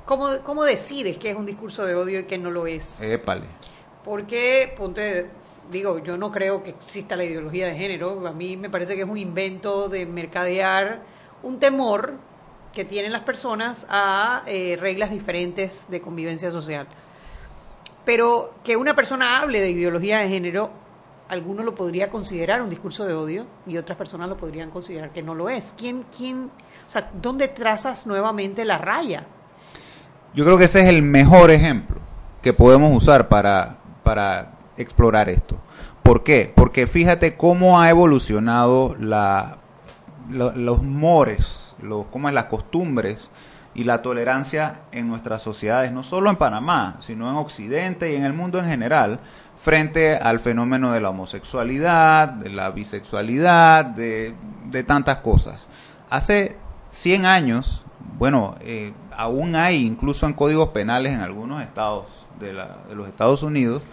[0.06, 3.02] ¿cómo, ¿cómo decides qué es un discurso de odio y qué no lo es?
[3.02, 3.44] Épale.
[4.04, 5.30] Porque, ponte,
[5.71, 8.27] digo, yo no creo que exista la ideología de género.
[8.27, 11.01] A mí me parece que es un invento de mercadear
[11.43, 12.13] un temor
[12.73, 16.88] que tienen las personas a eh, reglas diferentes de convivencia social.
[18.05, 20.71] Pero que una persona hable de ideología de género,
[21.29, 25.21] alguno lo podría considerar un discurso de odio y otras personas lo podrían considerar que
[25.21, 25.73] no lo es.
[25.77, 26.51] ¿Quién, quién,
[26.88, 29.25] o sea, dónde trazas nuevamente la raya?
[30.34, 31.99] Yo creo que ese es el mejor ejemplo
[32.41, 35.58] que podemos usar para, para explorar esto.
[36.04, 36.52] ¿Por qué?
[36.56, 39.58] Porque fíjate cómo ha evolucionado la,
[40.30, 43.30] lo- los mores, los, cómo es las costumbres
[43.74, 48.26] y la tolerancia en nuestras sociedades, no solo en Panamá, sino en Occidente y en
[48.26, 49.20] el mundo en general,
[49.56, 54.34] frente al fenómeno de la homosexualidad, de la bisexualidad, de,
[54.65, 55.67] de tantas cosas.
[56.10, 56.58] Hace
[56.89, 57.86] 100 años,
[58.17, 62.06] bueno, eh, aún hay, incluso en códigos penales en algunos estados
[62.39, 62.54] de
[62.96, 63.84] los Estados Unidos,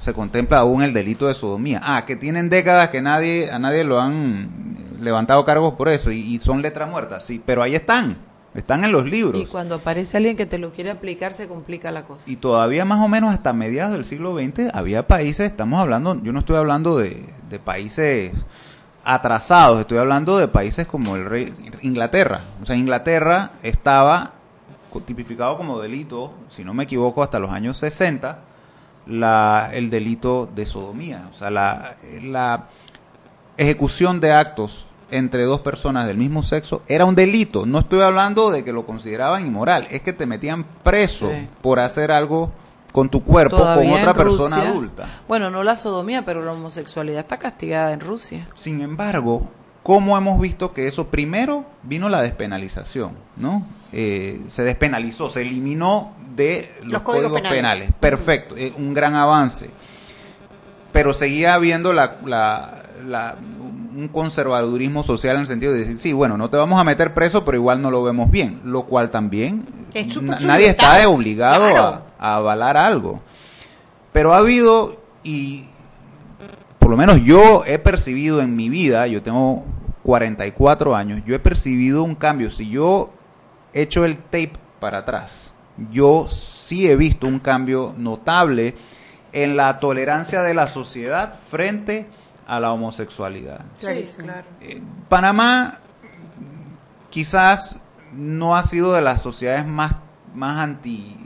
[0.00, 1.80] se contempla aún el delito de sodomía.
[1.84, 6.18] Ah, que tienen décadas que nadie a nadie lo han levantado cargos por eso y,
[6.20, 8.16] y son letra muerta, sí, pero ahí están,
[8.54, 9.40] están en los libros.
[9.40, 12.28] Y cuando aparece alguien que te lo quiere aplicar, se complica la cosa.
[12.28, 16.32] Y todavía más o menos hasta mediados del siglo XX había países, estamos hablando, yo
[16.32, 18.32] no estoy hablando de, de países
[19.04, 22.44] atrasados, estoy hablando de países como el rey Inglaterra.
[22.62, 24.32] O sea, Inglaterra estaba
[25.06, 28.38] tipificado como delito, si no me equivoco, hasta los años 60,
[29.10, 31.28] la, el delito de sodomía.
[31.34, 32.66] O sea, la, la
[33.56, 37.66] ejecución de actos entre dos personas del mismo sexo era un delito.
[37.66, 41.48] No estoy hablando de que lo consideraban inmoral, es que te metían preso Sí.
[41.60, 42.52] por hacer algo
[42.92, 45.06] con tu cuerpo Todavía con otra persona adulta.
[45.28, 48.48] Bueno, no la sodomía, pero la homosexualidad está castigada en Rusia.
[48.54, 49.48] Sin embargo,
[49.82, 53.12] ¿cómo hemos visto que eso primero vino la despenalización?
[53.36, 53.64] ¿no?
[53.92, 57.82] Eh, se despenalizó, se eliminó de los, Los códigos códigos, penales.
[57.84, 57.94] penales.
[58.00, 59.70] Perfecto, eh, un gran avance.
[60.92, 63.36] Pero seguía habiendo la, la- la-
[63.96, 67.12] un conservadurismo social en el sentido de decir, sí, bueno, no te vamos a meter
[67.14, 68.60] preso, pero igual no lo vemos bien.
[68.64, 69.64] Lo cual también
[69.94, 73.20] Es nadie está obligado a- a avalar algo.
[74.12, 75.64] Pero ha habido, y
[76.90, 79.64] por lo menos yo he percibido en mi vida, yo tengo
[80.02, 82.50] 44 años, yo he percibido un cambio.
[82.50, 83.12] Si yo
[83.72, 85.52] echo el tape para atrás,
[85.92, 88.74] yo sí he visto un cambio notable
[89.30, 92.08] en la tolerancia de la sociedad frente
[92.48, 93.60] a la homosexualidad.
[93.78, 94.48] Sí, claro.
[95.08, 95.78] Panamá
[97.08, 97.78] quizás
[98.12, 99.92] no ha sido de las sociedades más,
[100.34, 101.16] más anti...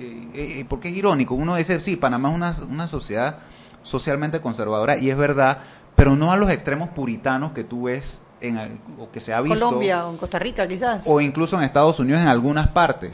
[0.00, 3.38] eh, eh, porque es irónico, uno dice, sí, Panamá es una, una sociedad
[3.82, 5.58] socialmente conservadora y es verdad,
[5.96, 8.58] pero no a los extremos puritanos que tú ves en,
[8.98, 11.04] o que se ha visto Colombia o en Costa Rica, quizás.
[11.06, 13.12] o incluso en Estados Unidos en algunas partes.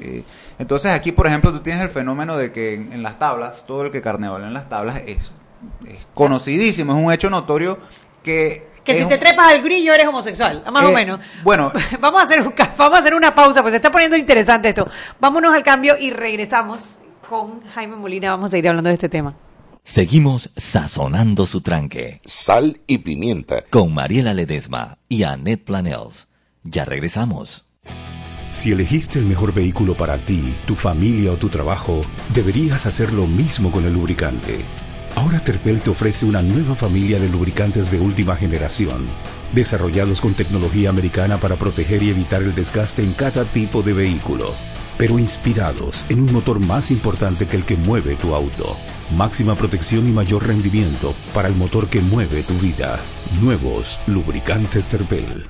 [0.00, 0.24] Eh,
[0.58, 3.84] entonces aquí, por ejemplo, tú tienes el fenómeno de que en, en las tablas, todo
[3.84, 5.32] el que carnaval en las tablas es,
[5.86, 7.78] es conocidísimo, es un hecho notorio
[8.22, 8.68] que...
[8.84, 11.20] Que si un- te trepas al grillo eres homosexual, más o eh, menos.
[11.42, 14.68] Bueno, Vamos a hacer un vamos a hacer una pausa, pues se está poniendo interesante
[14.68, 14.86] esto.
[15.18, 18.30] Vámonos al cambio y regresamos con Jaime Molina.
[18.30, 19.34] Vamos a seguir hablando de este tema.
[19.88, 22.20] Seguimos sazonando su tranque.
[22.24, 23.62] Sal y pimienta.
[23.70, 26.26] Con Mariela Ledesma y Annette Planels.
[26.64, 27.66] Ya regresamos.
[28.50, 32.02] Si elegiste el mejor vehículo para ti, tu familia o tu trabajo,
[32.34, 34.64] deberías hacer lo mismo con el lubricante.
[35.14, 39.06] Ahora Terpel te ofrece una nueva familia de lubricantes de última generación,
[39.54, 44.52] desarrollados con tecnología americana para proteger y evitar el desgaste en cada tipo de vehículo.
[44.98, 48.76] pero inspirados en un motor más importante que el que mueve tu auto.
[49.14, 52.98] Máxima protección y mayor rendimiento para el motor que mueve tu vida.
[53.40, 55.46] Nuevos lubricantes Terpel.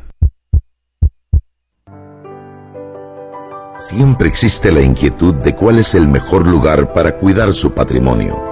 [3.78, 8.42] Siempre existe la inquietud de cuál es el mejor lugar para cuidar su patrimonio.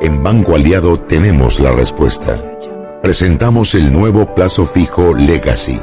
[0.00, 2.40] En Banco Aliado tenemos la respuesta.
[3.02, 5.80] Presentamos el nuevo plazo fijo Legacy,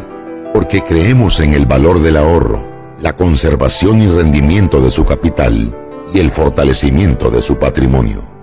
[0.53, 2.65] porque creemos en el valor del ahorro,
[3.01, 5.75] la conservación y rendimiento de su capital
[6.13, 8.34] y el fortalecimiento de su patrimonio.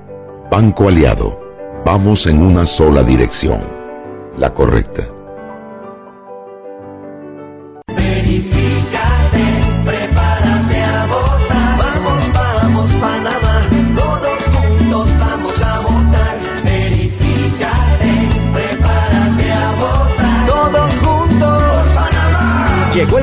[0.53, 1.41] Banco Aliado,
[1.83, 3.62] vamos en una sola dirección,
[4.37, 5.12] la correcta.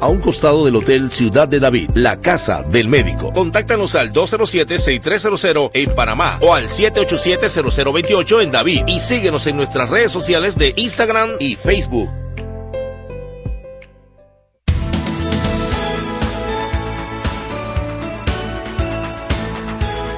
[0.00, 3.32] a un costado del Hotel Ciudad de David, la casa del médico.
[3.32, 10.12] Contáctanos al 207-6300 en Panamá o al 787-0028 en David y síguenos en nuestras redes
[10.12, 12.10] sociales de Instagram y Facebook.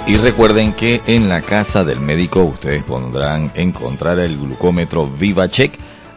[0.07, 5.73] Y recuerden que en la casa del médico ustedes podrán encontrar el glucómetro VivaCheck,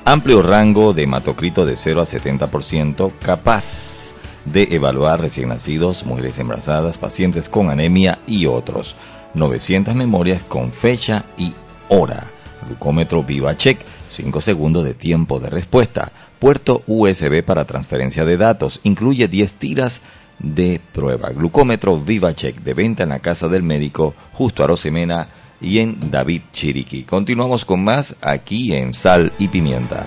[0.07, 4.13] amplio rango de hematocrito de 0 a 70%, capaz
[4.45, 8.95] de evaluar recién nacidos, mujeres embarazadas, pacientes con anemia y otros.
[9.33, 11.51] 900 memorias con fecha y
[11.89, 12.23] hora.
[12.65, 16.13] Glucómetro VivaCheck, 5 segundos de tiempo de respuesta.
[16.39, 18.79] Puerto USB para transferencia de datos.
[18.83, 20.01] Incluye 10 tiras
[20.39, 21.31] de prueba.
[21.31, 25.27] Glucómetro VivaCheck de venta en la casa del médico justo a Rosemena
[25.59, 27.03] y en David Chiriquí.
[27.03, 30.05] Continuamos con más aquí en Sal y Pimienta.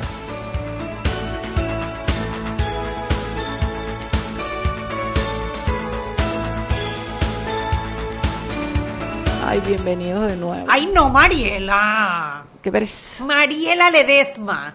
[9.46, 10.66] Ay, bienvenidos de nuevo.
[10.68, 12.44] Ay, no, Mariela.
[12.62, 13.20] ¿Qué ves?
[13.26, 14.74] Mariela Ledesma.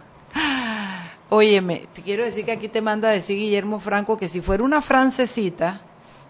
[1.30, 4.64] Óyeme, te quiero decir que aquí te manda a decir Guillermo Franco que si fuera
[4.64, 5.82] una francesita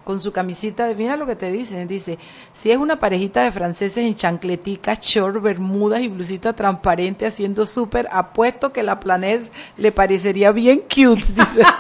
[0.06, 2.18] con su camisita de, mira lo que te dicen, dice,
[2.54, 8.08] si es una parejita de franceses en chancletica, short, bermudas y blusita transparente haciendo súper,
[8.12, 11.64] apuesto que la planés le parecería bien cute, dice.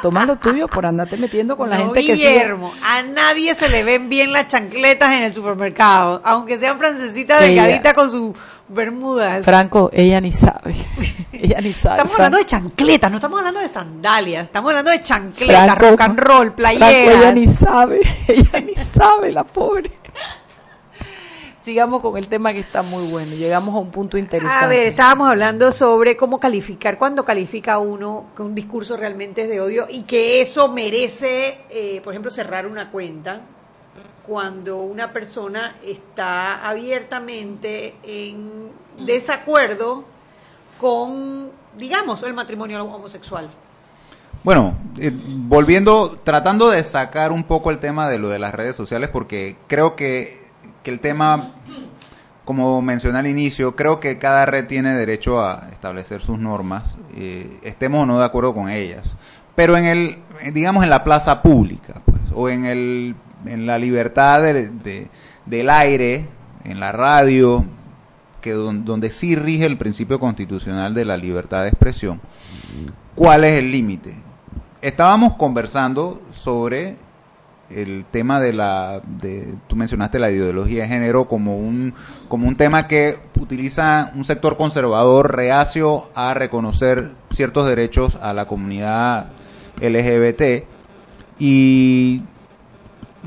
[0.00, 2.30] Toma lo tuyo por andarte metiendo con la gente que sigue.
[2.30, 7.40] Guillermo, a nadie se le ven bien las chancletas en el supermercado, aunque sean francesitas
[7.40, 8.36] delgaditas con sus
[8.68, 9.44] bermudas.
[9.44, 10.74] Franco, ella ni sabe.
[11.32, 11.96] ella ni sabe.
[11.96, 16.00] Estamos hablando de chancletas, no estamos hablando de sandalias, estamos hablando de chancletas, Franco- rock
[16.00, 17.34] and roll, Franco, ella playeras.
[17.34, 19.90] ni sabe, ella ni sabe, la pobre.
[21.58, 23.36] Sigamos con el tema que está muy bueno.
[23.36, 24.64] Llegamos a un punto interesante.
[24.64, 29.48] A ver, estábamos hablando sobre cómo calificar, cuando califica uno que un discurso realmente es
[29.48, 33.42] de odio y que eso merece, eh, por ejemplo, cerrar una cuenta
[34.26, 40.04] cuando una persona está abiertamente en desacuerdo
[40.80, 43.48] con, digamos, el matrimonio homosexual.
[44.44, 48.74] Bueno, eh, volviendo, tratando de sacar un poco el tema de lo de las redes
[48.74, 50.46] sociales, porque creo que,
[50.82, 51.54] que el tema
[52.44, 57.58] como mencioné al inicio, creo que cada red tiene derecho a establecer sus normas, eh,
[57.62, 59.16] estemos o no de acuerdo con ellas.
[59.54, 60.18] Pero en el,
[60.52, 63.14] digamos, en la plaza pública, pues, o en el,
[63.46, 65.08] en la libertad de- de-
[65.46, 66.26] del aire,
[66.64, 67.64] en la radio,
[68.40, 72.20] que don- donde sí rige el principio constitucional de la libertad de expresión,
[73.14, 74.16] ¿cuál es el límite?
[74.80, 76.96] Estábamos conversando sobre
[77.70, 81.94] el tema de la de, tú mencionaste la ideología de género como un
[82.28, 88.44] como un tema que utiliza un sector conservador reacio a reconocer ciertos derechos a la
[88.46, 89.28] comunidad
[89.80, 90.64] LGBT
[91.38, 92.22] y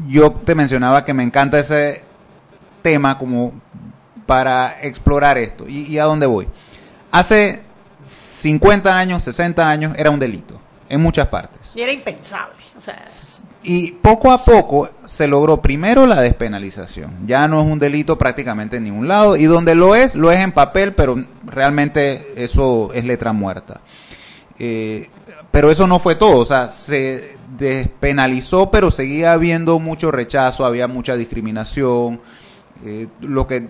[0.07, 2.03] yo te mencionaba que me encanta ese
[2.81, 3.53] tema como
[4.25, 6.47] para explorar esto y, y a dónde voy
[7.11, 7.61] hace
[8.07, 12.63] 50 años 60 años era un delito en muchas partes Y era impensable.
[12.77, 13.05] O sea,
[13.67, 17.25] y poco a poco se logró primero la despenalización.
[17.25, 19.35] Ya no es un delito prácticamente en ningún lado.
[19.35, 23.81] Y donde lo es, lo es en papel, pero realmente eso es letra muerta.
[24.59, 25.09] Eh,
[25.55, 26.39] pero eso no fue todo.
[26.39, 32.19] O sea, se despenalizó, pero seguía habiendo mucho rechazo, había mucha discriminación.
[32.83, 33.65] Eh, lo que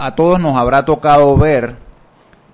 [0.00, 1.76] a todos nos habrá tocado ver,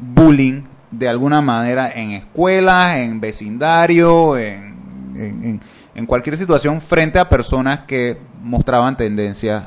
[0.01, 4.75] bullying de alguna manera en escuelas, en vecindario, en,
[5.15, 5.61] en-
[5.95, 9.63] en- cualquier situación frente a personas que mostraban tendencias,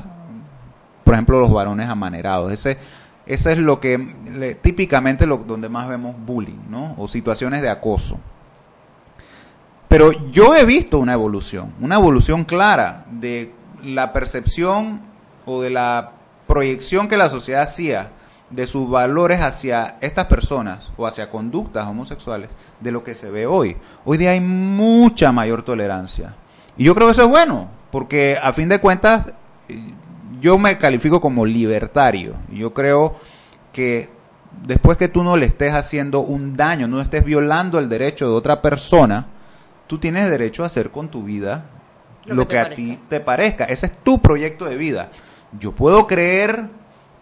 [1.04, 2.52] por ejemplo, los varones amanerados.
[2.52, 2.76] Ese,
[3.24, 3.96] ese es lo que
[4.30, 6.94] le- típicamente lo, donde más vemos bullying, ¿no?
[6.98, 8.18] O situaciones de acoso.
[9.88, 15.00] Pero yo he visto una evolución, una evolución clara de la percepción
[15.44, 16.12] o de la
[16.46, 18.10] proyección que la sociedad hacía
[18.50, 23.46] de sus valores hacia estas personas o hacia conductas homosexuales de lo que se ve
[23.46, 23.76] hoy.
[24.04, 26.34] Hoy día hay mucha mayor tolerancia.
[26.76, 29.34] Y yo creo que eso es bueno, porque a fin de cuentas
[29.68, 29.80] eh,
[30.40, 32.34] yo me califico como libertario.
[32.52, 33.16] Yo creo
[33.72, 34.10] que
[34.64, 38.34] después que tú no le estés haciendo un daño, no estés violando el derecho de
[38.34, 39.26] otra persona,
[39.86, 41.64] tú tienes derecho a hacer con tu vida
[42.26, 43.64] Lo lo, que a ti te parezca.
[43.64, 45.10] Ese es tu proyecto de vida.
[45.58, 46.66] Yo puedo creer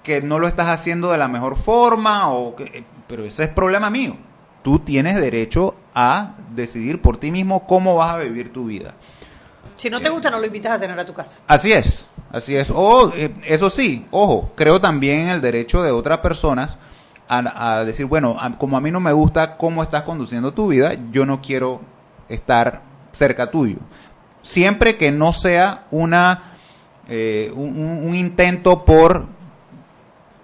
[0.03, 3.49] que no lo estás haciendo de la mejor forma, o que- eh, pero ese es
[3.51, 4.17] problema mío.
[4.63, 8.95] Tú tienes derecho a decidir por ti mismo cómo vas a vivir tu vida.
[9.77, 11.41] si no te gusta, no lo invitas a cenar a tu casa.
[11.49, 12.71] Así es, así es.
[12.71, 16.77] O, eh, eso sí, ojo, creo también en el derecho de otras personas
[17.29, 20.69] a, a decir, bueno, a- como a mí no me gusta cómo estás conduciendo tu
[20.69, 21.81] vida, yo no quiero
[22.29, 23.77] estar cerca tuyo.
[24.43, 26.43] Siempre que no sea una
[27.09, 29.27] eh, un, intento por,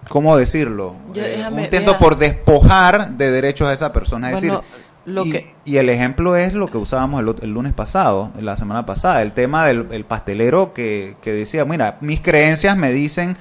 [0.09, 0.97] ¿cómo decirlo?
[1.12, 4.28] Yo- Eh, déjame- un intento por despojar de derechos a esa persona.
[4.31, 7.51] Es Bueno, decir, lo y, que- y el ejemplo es lo que usábamos el, el
[7.53, 12.20] lunes pasado, la semana pasada, el tema del el pastelero que, que decía, mira, mis
[12.20, 13.37] creencias me dicen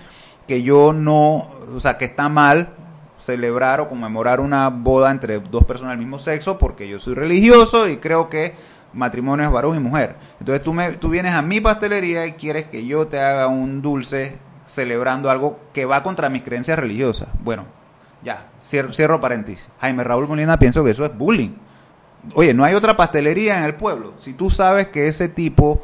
[0.48, 2.70] que yo no, o sea, que está mal
[3.20, 7.88] celebrar o conmemorar una boda entre dos personas del mismo sexo porque yo soy religioso
[7.88, 8.56] y creo que
[8.94, 10.16] matrimonio es varón y mujer.
[10.40, 13.82] Entonces tú, me, tú vienes a mi pastelería y quieres que yo te haga un
[13.82, 17.30] dulce celebrando algo que va contra mis creencias religiosas.
[17.44, 17.66] Bueno,
[18.24, 19.68] ya, cierro, cierro paréntesis.
[19.82, 21.52] Jaime Raúl Molina pienso que eso es bullying.
[22.34, 24.14] Oye, no hay otra pastelería en el pueblo.
[24.18, 25.82] Si tú sabes que ese tipo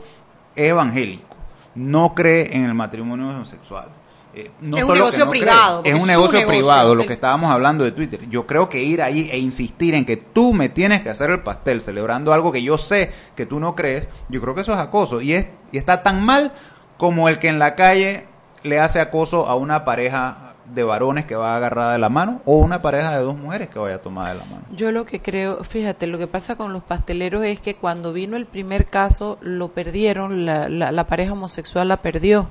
[0.55, 1.35] es evangélico,
[1.73, 3.87] no cree en el matrimonio homosexual.
[4.35, 6.47] Eh, no Es un solo negocio no privado, Es un negocio, negocio.
[6.47, 8.27] privado, lo que estábamos hablando de Twitter.
[8.29, 11.41] Yo creo que ir ahí e insistir en que tú me tienes que hacer el
[11.41, 14.79] pastel celebrando algo que yo sé que tú no crees, yo creo que eso es
[14.79, 15.21] acoso.
[15.21, 16.51] Y, es, y está tan mal
[16.97, 18.25] como el que en la calle
[18.63, 22.57] le hace acoso a una pareja de varones que va agarrada de la mano o
[22.57, 24.63] una pareja de dos mujeres que vaya tomada de la mano.
[24.71, 28.35] Yo lo que creo, fíjate, lo que pasa con los pasteleros es que cuando vino
[28.35, 32.47] el primer caso lo perdieron, la, la, la pareja homosexual la perdió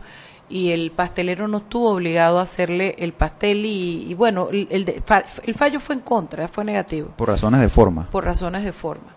[0.49, 5.03] y el pastelero no estuvo obligado a hacerle el pastel y, y bueno, el, el
[5.45, 8.09] el fallo fue en contra, fue negativo Por razones de forma.
[8.11, 9.14] por razones de forma.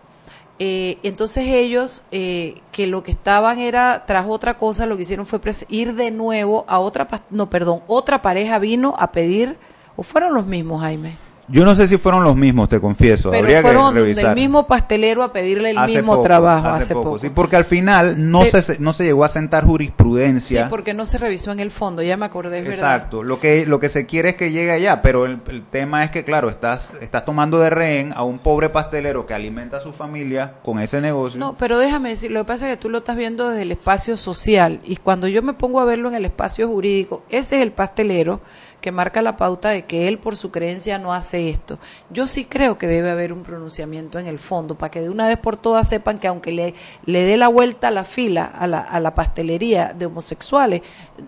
[0.59, 5.27] Eh, entonces ellos, eh, que lo que estaban era, tras otra cosa, lo que hicieron
[5.27, 9.57] fue ir de nuevo a otra, no, perdón, otra pareja vino a pedir,
[9.95, 11.17] o fueron los mismos, Jaime,
[11.49, 13.29] Yo no sé si fueron los mismos, te confieso.
[13.31, 14.25] pero Habría fueron que donde revisar.
[14.25, 17.19] el mismo pastelero a pedirle el Hace mismo poco, trabajo hace, poco.
[17.19, 20.67] Sí, porque al final no, Pe- se, no se llegó a sentar Sí, jurisprudencia.
[20.67, 22.95] porque no se revisó en el fondo, ya me acordé, es verdad.
[22.95, 26.03] Exacto, lo que, lo que se quiere es que llegue allá, pero el, el tema
[26.03, 29.81] es que, claro, estás, estás tomando de rehén a un pobre pastelero que alimenta a
[29.81, 31.39] su familia con ese negocio.
[31.39, 33.71] No, pero déjame decir, lo que pasa es que tú lo estás viendo desde el
[33.71, 37.61] espacio social y cuando yo me pongo a verlo en el espacio jurídico, ese es
[37.63, 38.41] el pastelero
[38.81, 41.79] que marca la pauta de que él por su creencia no hace esto.
[42.09, 45.27] Yo sí creo que debe haber un pronunciamiento en el fondo para que de una
[45.27, 46.73] vez por todas sepan que aunque le,
[47.05, 50.81] le dé la vuelta a la fila a la, a la pastelería de homosexuales,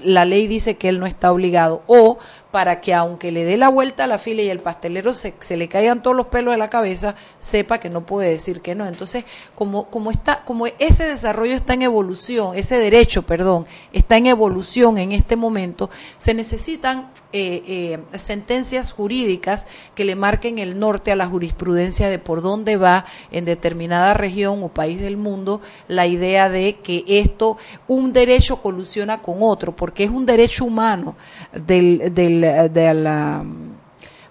[0.03, 2.17] la ley dice que él no está obligado o
[2.51, 5.57] para que aunque le dé la vuelta a la fila y el pastelero se, se
[5.57, 8.87] le caigan todos los pelos de la cabeza, sepa que no puede decir que no.
[8.87, 9.25] Entonces,
[9.55, 14.97] como, como, está, como ese desarrollo está en evolución, ese derecho, perdón, está en evolución
[14.97, 21.15] en este momento, se necesitan eh, eh, sentencias jurídicas que le marquen el norte a
[21.15, 26.49] la jurisprudencia de por dónde va en determinada región o país del mundo la idea
[26.49, 31.15] de que esto, un derecho colusiona con otro, porque es un derecho humano
[31.53, 33.43] del, del, de la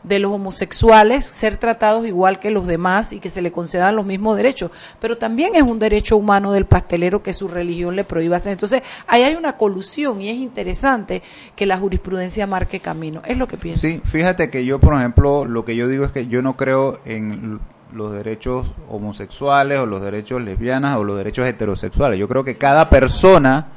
[0.08, 4.06] de los homosexuales ser tratados igual que los demás y que se le concedan los
[4.06, 8.36] mismos derechos, pero también es un derecho humano del pastelero que su religión le prohíba
[8.36, 8.52] hacer.
[8.52, 11.22] Entonces, ahí hay una colusión y es interesante
[11.54, 13.22] que la jurisprudencia marque camino.
[13.26, 13.86] Es lo que pienso.
[13.86, 17.00] Sí, fíjate que yo, por ejemplo, lo que yo digo es que yo no creo
[17.04, 17.60] en
[17.92, 22.18] los derechos homosexuales o los derechos lesbianas o los derechos heterosexuales.
[22.18, 23.68] Yo creo que cada persona,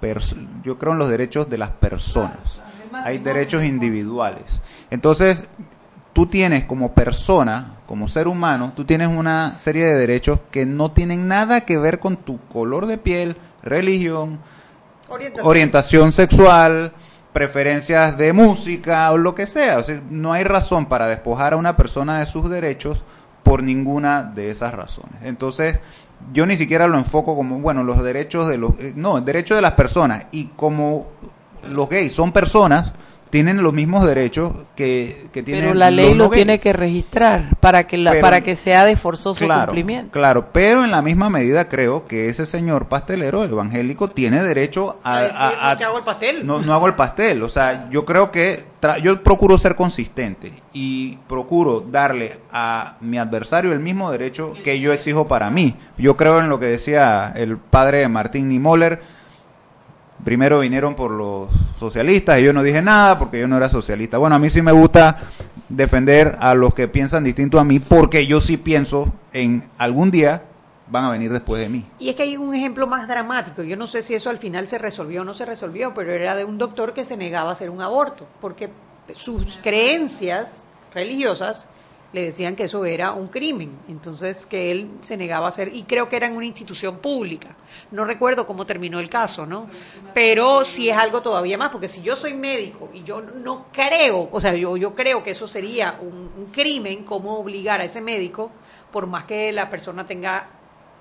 [0.00, 2.60] pers yo creo en los derechos de las personas.
[3.02, 4.60] Hay derechos individuales.
[4.90, 5.48] Entonces,
[6.12, 10.92] tú tienes como persona, como ser humano, tú tienes una serie de derechos que no
[10.92, 14.38] tienen nada que ver con tu color de piel, religión,
[15.08, 15.46] Orientación.
[15.46, 16.92] orientación sexual,
[17.32, 19.78] preferencias de música o lo que sea.
[19.78, 23.02] O sea, no hay razón para despojar a una persona de sus derechos
[23.42, 25.20] por ninguna de esas razones.
[25.22, 25.80] Entonces,
[26.32, 28.72] yo ni siquiera lo enfoco como, bueno, los derechos de los...
[28.78, 30.26] eh, no, el derecho de las personas.
[30.30, 31.08] Y como
[31.70, 32.92] los gays son personas,
[33.30, 36.36] tienen los mismos derechos que, que tienen Pero la ley los lo gays.
[36.36, 40.12] tiene que registrar para que la, Pero- para que sea de forzoso Claro, cumplimiento.
[40.12, 44.98] Claro, pero en la misma medida creo que ese señor pastelero, el evangélico, tiene derecho
[45.02, 45.18] a...
[45.18, 46.46] a- a- que hago el pastel.
[46.46, 50.52] no, no hago el pastel, o sea, yo creo que tra- yo procuro ser consistente
[50.72, 55.74] y procuro darle a mi adversario el mismo derecho que yo exijo para mí.
[55.98, 59.00] Yo creo en lo que decía el padre de Martín Niemöller,
[60.24, 64.18] primero vinieron por los socialistas y yo no dije nada porque yo no era socialista.
[64.18, 65.18] Bueno, a mí sí me gusta
[65.68, 70.42] defender a los que piensan distinto a mí porque yo sí pienso en algún día
[70.86, 71.84] van a venir después de mí.
[71.98, 73.62] Y es que hay un ejemplo más dramático.
[73.62, 76.34] Yo no sé si eso al final se resolvió o no se resolvió, pero era
[76.34, 78.70] de un doctor que se negaba a hacer un aborto, porque
[79.14, 81.68] sus creencias religiosas
[82.14, 83.76] le decían que eso era un crimen.
[83.88, 87.56] Entonces, que él se negaba a hacer, y creo que era en una institución pública.
[87.90, 89.66] No recuerdo cómo terminó el caso, ¿no?
[90.14, 94.28] Pero sí es algo todavía más, porque si yo soy médico y yo no creo,
[94.30, 98.52] o sea, yo, yo creo que eso sería un, crimen, cómo obligar a ese médico,
[98.92, 100.46] por más que la persona tenga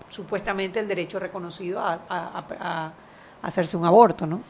[0.10, 2.92] supuestamente el derecho reconocido a
[3.44, 4.42] hacerse un aborto, ¿no?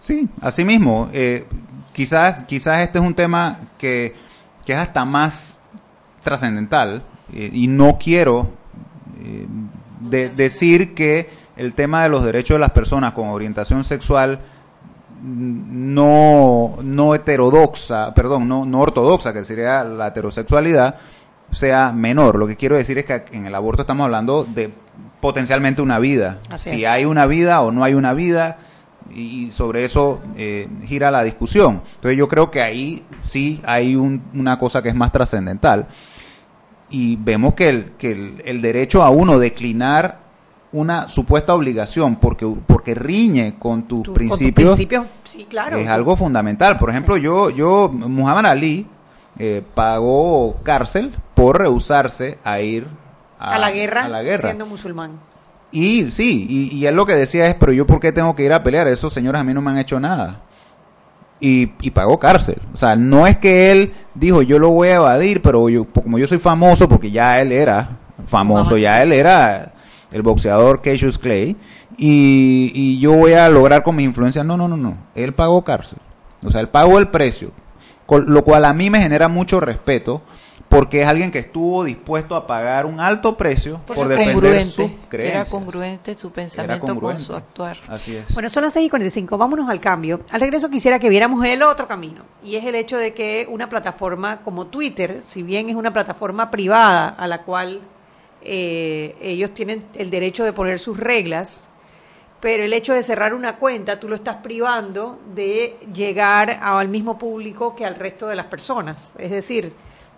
[0.00, 1.08] Sí, así mismo.
[1.12, 1.46] eh,
[1.92, 4.14] quizás, quizás este es un tema que,
[4.64, 5.57] que es hasta más
[6.28, 7.02] trascendental
[7.34, 8.48] eh, y no quiero
[9.22, 9.46] eh,
[10.00, 14.38] de- decir que el tema de los derechos de las personas con orientación sexual
[15.22, 20.96] no, no heterodoxa, perdón, no, no ortodoxa, que sería la heterosexualidad,
[21.50, 22.36] sea menor.
[22.38, 24.70] Lo que quiero decir es que en el aborto estamos hablando de
[25.20, 26.38] potencialmente una vida.
[26.50, 26.88] Así si es.
[26.88, 28.58] hay una vida o no hay una vida,
[29.14, 31.82] y sobre eso eh, gira la discusión.
[31.96, 35.86] Entonces yo creo que ahí sí hay un- una cosa que es más trascendental
[36.90, 40.20] y vemos que, el, que el, el derecho a uno declinar
[40.72, 45.76] una supuesta obligación porque, porque riñe con tus principios Con tus principios, sí, claro.
[45.76, 46.78] es algo fundamental.
[46.78, 48.86] Por ejemplo, yo, yo Muhammad Ali
[49.38, 52.86] eh, pagó cárcel por rehusarse a ir
[53.38, 54.48] a, a la guerra, a la guerra.
[54.48, 55.12] siendo musulmán.
[55.70, 58.42] Y sí, y, y él lo que decía es, pero yo por qué tengo que
[58.44, 60.42] ir a pelear, esos señores a mí no me han hecho nada.
[61.40, 62.60] Y, y pagó cárcel.
[62.74, 66.18] O sea, no es que él dijo, yo lo voy a evadir, pero yo, como
[66.18, 67.90] yo soy famoso, porque ya él era
[68.26, 69.72] famoso, ya él era
[70.10, 71.56] el boxeador Cassius Clay,
[71.96, 74.44] y, y yo voy a lograr con mis influencias.
[74.44, 74.96] No, no, no, no.
[75.14, 75.98] Él pagó cárcel.
[76.44, 77.52] O sea, él pagó el precio.
[78.06, 80.22] Con- lo cual a mí me genera mucho respeto,
[80.68, 84.70] porque es alguien que estuvo dispuesto a pagar un alto precio por, Por defender congruente.
[84.70, 87.78] su Era congruente su pensamiento con su actuar.
[87.88, 88.32] Así es.
[88.34, 90.20] Bueno, son las 6 y 45, vámonos al cambio.
[90.30, 93.68] Al regreso quisiera que viéramos el otro camino, y es el hecho de que una
[93.68, 97.80] plataforma como Twitter, si bien es una plataforma privada a la cual
[98.42, 101.70] eh, ellos tienen el derecho de poner sus reglas,
[102.40, 107.18] pero el hecho de cerrar una cuenta, tú lo estás privando de llegar al mismo
[107.18, 109.14] público que al resto de las personas.
[109.18, 109.72] Es decir,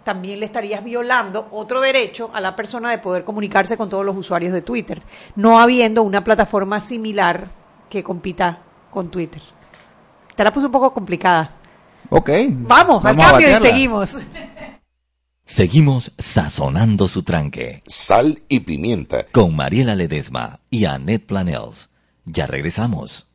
[0.04, 4.16] también le estarías violando otro derecho a la persona de poder comunicarse con todos los
[4.16, 5.02] usuarios de Twitter,
[5.36, 7.48] no habiendo una plataforma similar
[7.88, 9.42] que compita con Twitter.
[10.34, 11.50] Te la puse un poco complicada.
[12.08, 12.30] Ok.
[12.50, 14.18] Vamos, al Vamos a cambio y seguimos.
[15.44, 17.82] Seguimos sazonando su tranque.
[17.86, 19.26] Sal y pimienta.
[19.32, 21.90] Con Mariela Ledesma y Annette Planels.
[22.24, 23.29] Ya regresamos.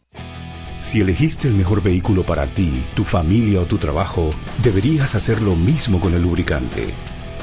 [0.85, 4.29] Si elegiste el mejor vehículo para ti, tu familia o tu trabajo,
[4.61, 6.93] deberías hacer lo mismo con el lubricante.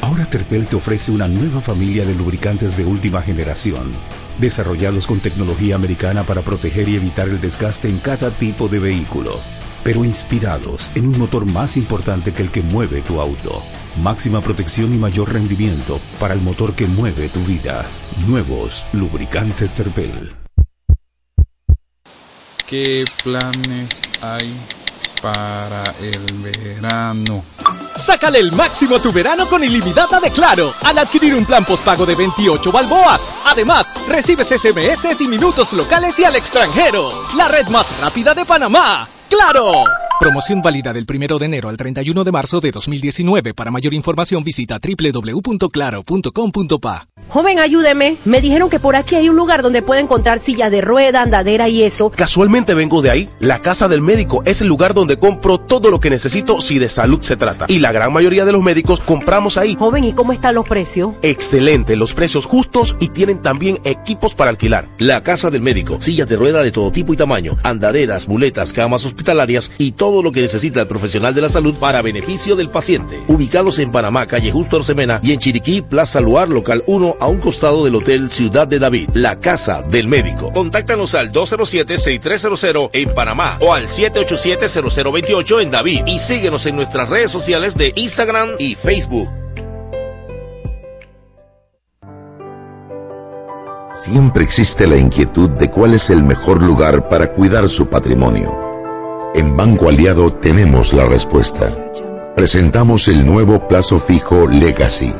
[0.00, 3.90] Ahora Terpel te ofrece una nueva familia de lubricantes de última generación,
[4.38, 9.40] desarrollados con tecnología americana para proteger y evitar el desgaste en cada tipo de vehículo,
[9.82, 13.60] pero inspirados en un motor más importante que el que mueve tu auto.
[14.00, 17.84] Máxima protección y mayor rendimiento para el motor que mueve tu vida.
[18.28, 20.41] Nuevos lubricantes Terpel.
[22.72, 24.56] ¿Qué planes hay
[25.20, 27.44] para el verano?
[27.94, 32.06] Sácale el máximo a tu verano con ilimitada de Claro al adquirir un plan postpago
[32.06, 33.28] de 28 balboas.
[33.44, 37.10] Además, recibes SMS y minutos locales y al extranjero.
[37.36, 39.06] La red más rápida de Panamá.
[39.28, 39.84] ¡Claro!
[40.20, 43.54] Promoción válida del 1 de enero al 31 de marzo de 2019.
[43.54, 47.08] Para mayor información visita www.claro.com.pa.
[47.28, 48.16] Joven, ayúdeme.
[48.24, 51.68] Me dijeron que por aquí hay un lugar donde puede encontrar sillas de rueda, andadera
[51.68, 52.10] y eso.
[52.10, 53.28] Casualmente vengo de ahí.
[53.40, 56.90] La casa del médico es el lugar donde compro todo lo que necesito si de
[56.90, 57.64] salud se trata.
[57.68, 59.74] Y la gran mayoría de los médicos compramos ahí.
[59.76, 61.14] Joven, ¿y cómo están los precios?
[61.22, 64.88] Excelente, los precios justos y tienen también equipos para alquilar.
[64.98, 69.06] La casa del médico, sillas de rueda de todo tipo y tamaño, andaderas, muletas, camas
[69.06, 73.22] hospitalarias y todo lo que necesita el profesional de la salud para beneficio del paciente.
[73.28, 77.38] Ubicados en Panamá, calle Justo Orsemena y en Chiriquí, Plaza Luar, local 1 a un
[77.38, 80.50] costado del Hotel Ciudad de David, la casa del médico.
[80.52, 87.30] Contáctanos al 207-6300 en Panamá o al 787-0028 en David y síguenos en nuestras redes
[87.30, 89.28] sociales de Instagram y Facebook.
[93.92, 98.71] Siempre existe la inquietud de cuál es el mejor lugar para cuidar su patrimonio.
[99.34, 101.74] En Banco Aliado tenemos la respuesta.
[102.36, 105.14] Presentamos el nuevo plazo fijo Legacy,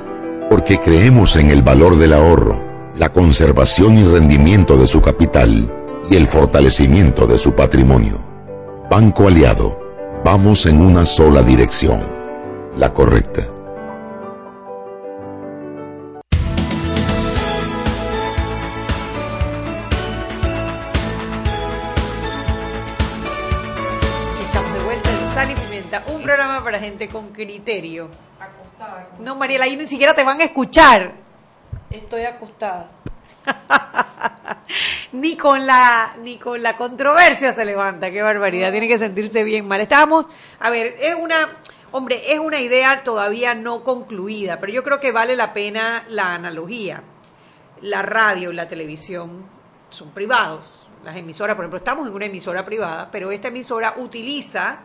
[0.50, 2.62] porque creemos en el valor del ahorro,
[2.94, 5.72] la conservación y rendimiento de su capital
[6.10, 8.20] y el fortalecimiento de su patrimonio.
[8.90, 9.80] Banco Aliado,
[10.22, 12.02] vamos en una sola dirección,
[12.76, 13.46] la correcta.
[27.02, 28.08] Gente con criterio.
[29.20, 31.12] No, Mariela, ahí ni siquiera te van a escuchar.
[31.90, 32.90] Estoy acostada.
[35.12, 39.68] Ni con la ni con la controversia se levanta, qué barbaridad, tiene que sentirse bien
[39.68, 39.80] mal.
[39.80, 40.26] Estábamos,
[40.58, 41.58] a ver, es una
[41.90, 46.34] hombre, es una idea todavía no concluida, pero yo creo que vale la pena la
[46.34, 47.02] analogía.
[47.82, 49.44] La radio y la televisión
[49.90, 50.86] son privados.
[51.04, 54.84] Las emisoras, por ejemplo, estamos en una emisora privada, pero esta emisora utiliza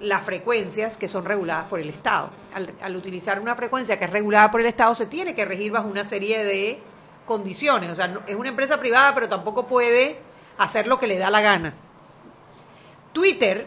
[0.00, 2.30] las frecuencias que son reguladas por el Estado.
[2.54, 5.88] Al, utilizar una frecuencia que es regulada por el Estado, se tiene que regir bajo
[5.88, 6.78] una serie de
[7.24, 7.90] condiciones.
[7.90, 10.18] O sea, es una empresa privada, pero tampoco puede
[10.58, 11.74] hacer lo que le da la gana.
[13.12, 13.66] Twitter,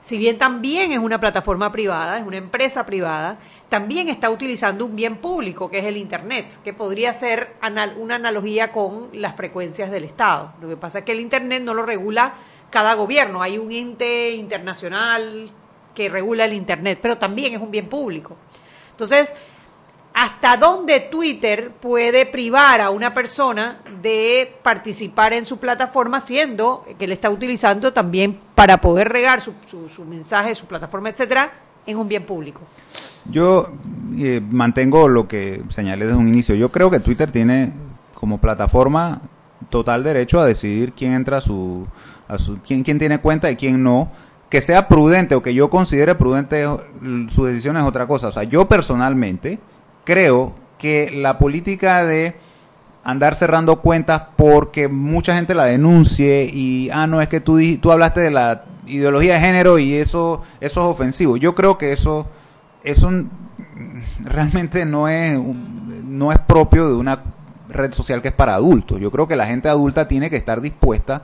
[0.00, 4.96] si bien también es una plataforma privada, es una empresa privada, también está utilizando un
[4.96, 7.54] bien público, que es el Internet, que podría ser
[7.96, 10.52] una analogía con las frecuencias del Estado.
[10.60, 12.34] Lo que pasa es que el Internet no lo regula
[12.72, 15.50] cada gobierno, hay un ente internacional
[15.94, 18.34] que regula el Internet, pero también es un bien público.
[18.90, 19.34] Entonces,
[20.14, 27.06] ¿hasta dónde Twitter puede privar a una persona de participar en su plataforma, siendo que
[27.06, 31.52] le está utilizando también para poder regar su, su, su mensaje, su plataforma, etcétera,
[31.86, 32.62] en un bien público?
[33.26, 33.70] Yo
[34.18, 36.54] eh, mantengo lo que señalé desde un inicio.
[36.54, 37.74] Yo creo que Twitter tiene
[38.14, 39.20] como plataforma
[39.68, 41.86] total derecho a decidir quién entra a su,
[42.28, 44.10] a su quién, quién tiene cuenta y quién no.
[44.48, 46.68] Que sea prudente o que yo considere prudente eh,
[47.28, 48.28] su decisión es otra cosa.
[48.28, 49.58] O sea, yo personalmente
[50.04, 52.34] creo que la política de
[53.04, 57.90] andar cerrando cuentas porque mucha gente la denuncie y ah no es que tú tú
[57.90, 61.36] hablaste de la ideología de género y eso eso es ofensivo.
[61.36, 62.26] Yo creo que eso
[62.84, 63.10] eso
[64.22, 65.38] realmente no es
[66.04, 67.22] no es propio de una
[67.68, 69.00] red social que es para adultos.
[69.00, 71.22] Yo creo que la gente adulta tiene que estar dispuesta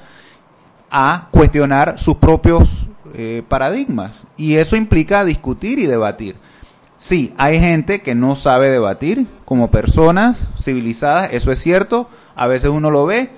[0.90, 2.68] a cuestionar sus propios
[3.14, 6.36] eh, paradigmas y eso implica discutir y debatir.
[6.96, 12.70] Sí, hay gente que no sabe debatir como personas civilizadas, eso es cierto, a veces
[12.70, 13.30] uno lo ve.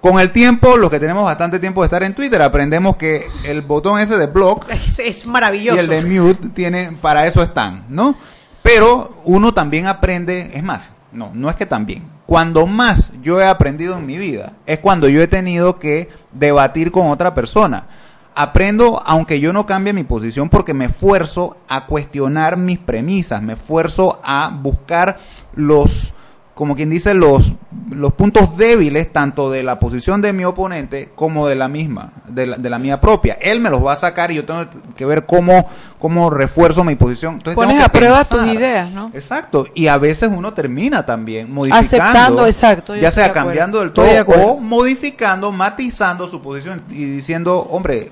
[0.00, 3.62] Con el tiempo, los que tenemos bastante tiempo de estar en Twitter, aprendemos que el
[3.62, 5.76] botón ese de block Es, es maravilloso.
[5.76, 8.14] y el de mute tiene, para eso están, ¿no?
[8.62, 12.13] Pero uno también aprende, es más, no, no es que también.
[12.26, 16.90] Cuando más yo he aprendido en mi vida es cuando yo he tenido que debatir
[16.90, 17.86] con otra persona.
[18.34, 23.52] Aprendo, aunque yo no cambie mi posición, porque me esfuerzo a cuestionar mis premisas, me
[23.52, 25.18] esfuerzo a buscar
[25.54, 26.14] los
[26.54, 27.52] como quien dice, los,
[27.90, 32.46] los puntos débiles tanto de la posición de mi oponente como de la misma, de
[32.46, 33.36] la, de la mía propia.
[33.40, 34.64] Él me los va a sacar y yo tengo
[34.96, 35.66] que ver cómo,
[35.98, 37.34] cómo refuerzo mi posición.
[37.34, 38.38] Entonces Pones tengo a que prueba pensar.
[38.46, 39.10] tus ideas, ¿no?
[39.12, 39.66] Exacto.
[39.74, 41.80] Y a veces uno termina también modificando.
[41.86, 47.04] Aceptando, exacto, Ya sea de cambiando del todo de o modificando, matizando su posición y
[47.04, 48.10] diciendo, hombre,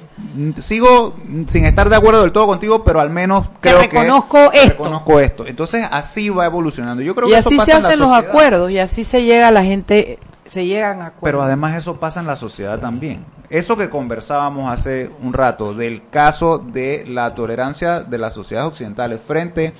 [0.61, 1.15] sigo
[1.49, 4.69] sin estar de acuerdo del todo contigo, pero al menos Te creo reconozco que esto.
[4.79, 5.47] reconozco esto.
[5.47, 7.03] Entonces así va evolucionando.
[7.03, 8.32] Yo creo y que eso así pasa se en la hacen los sociedad.
[8.33, 11.23] Acuerdos y así se llega a la gente, se llegan a acuerdos.
[11.23, 13.25] Pero además eso pasa en la sociedad también.
[13.51, 19.21] Eso que conversábamos hace un rato del caso de la tolerancia de las sociedades occidentales
[19.21, 19.75] frente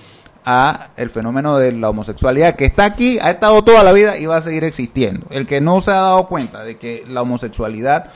[0.45, 4.27] a el fenómeno de la homosexualidad que está aquí, ha estado toda la vida y
[4.27, 5.27] va a seguir existiendo.
[5.31, 8.11] El que no se ha dado cuenta de que la homosexualidad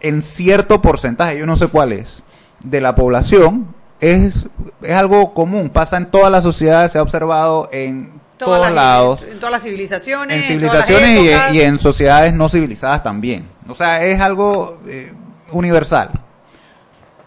[0.00, 2.22] en cierto porcentaje, yo no sé cuál es,
[2.62, 4.46] de la población es,
[4.82, 8.74] es algo común, pasa en todas las sociedades, se ha observado en Todas todos las-
[8.74, 10.36] lados En todas las civilizaciones.
[10.36, 13.48] en civilizaciones y, en sociedades no civilizadas también.
[13.68, 15.12] O sea, es algo eh,
[15.50, 16.10] universal.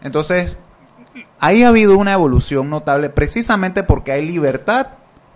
[0.02, 0.58] Entonces,
[1.40, 4.88] ahí ha habido una evolución notable precisamente porque hay libertad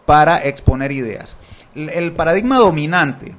[0.05, 1.37] para exponer ideas.
[1.75, 3.35] El, el paradigma dominante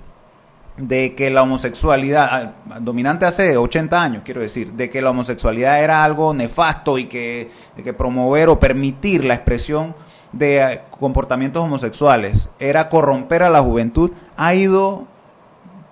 [0.77, 6.03] de que la homosexualidad, dominante hace 80 años, quiero decir, de que la homosexualidad era
[6.05, 9.95] algo nefasto y que, de que promover o permitir la expresión
[10.33, 15.07] de eh, comportamientos homosexuales era corromper a la juventud, ha ido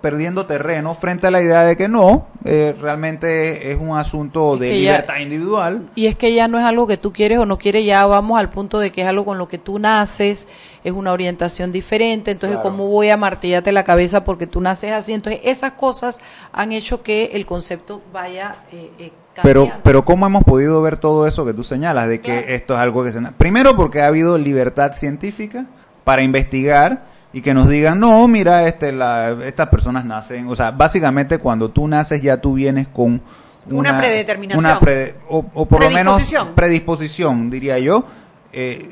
[0.01, 4.69] perdiendo terreno frente a la idea de que no, eh, realmente es un asunto de
[4.69, 5.89] ya- libertad individual.
[5.93, 8.39] Y es que ya no es algo que tú quieres o no quieres, ya vamos
[8.39, 10.47] al punto de que es algo con lo que tú naces,
[10.85, 12.69] es una orientación diferente, entonces Claro.
[12.71, 16.21] cómo voy a martillarte la cabeza porque tú naces así, entonces esas cosas
[16.53, 19.11] han hecho que el concepto vaya eh, eh,
[19.43, 22.07] Pero, pero ¿cómo hemos podido ver todo eso que tú señalas?
[22.07, 23.21] De que esto es algo que se...
[23.37, 25.65] Primero porque ha habido libertad científica
[26.03, 30.71] para investigar y que nos digan, no, mira, este, la, estas personas nacen, o sea,
[30.71, 33.21] básicamente cuando tú naces ya tú vienes con
[33.69, 34.65] Una predeterminación.
[34.65, 36.55] una pre- o, o por lo menos Predisposición.
[36.55, 38.03] predisposición, diría yo.
[38.51, 38.91] Eh,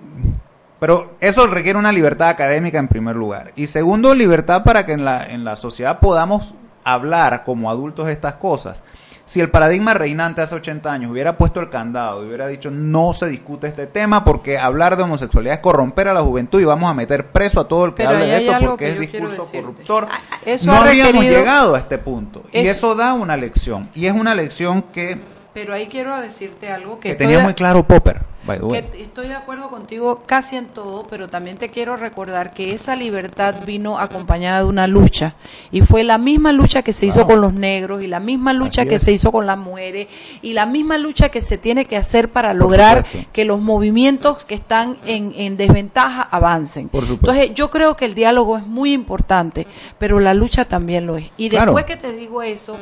[0.80, 3.52] pero eso requiere una libertad académica en primer lugar.
[3.56, 8.36] Y segundo, libertad para que en la, en la sociedad podamos hablar como adultos estas
[8.36, 8.84] cosas.
[9.28, 13.14] Si el paradigma reinante hace 80 años hubiera puesto el candado y hubiera dicho no
[13.14, 16.90] se discute este tema porque hablar de homosexualidad es corromper a la juventud y vamos
[16.90, 19.46] a meter preso a todo el que Pero hable de esto porque que es discurso
[19.52, 20.08] corruptor.
[20.46, 22.42] Eso no ha habíamos llegado a este punto.
[22.54, 23.90] Y Eso- da una lección.
[23.94, 25.18] Y es una lección que,
[25.54, 28.22] Pero ahí quiero decirte algo que, que tenía muy claro Popper.
[28.48, 32.96] Que estoy de acuerdo contigo casi en todo, pero también te quiero recordar que esa
[32.96, 35.36] libertad vino acompañada de una lucha
[35.72, 38.82] y fue la misma lucha que se hizo con los negros y la misma lucha
[38.82, 39.02] Así que es.
[39.04, 40.08] se hizo con las mujeres
[40.42, 43.30] y la misma lucha que se tiene que hacer para lograr supuesto.
[43.34, 46.90] que los movimientos que están en, en desventaja avancen.
[46.90, 47.04] Por.
[47.04, 49.68] Entonces yo creo que el diálogo es muy importante,
[49.98, 51.30] pero la lucha también lo es.
[51.38, 51.74] Y Claro.
[51.74, 52.78] después que te digo eso,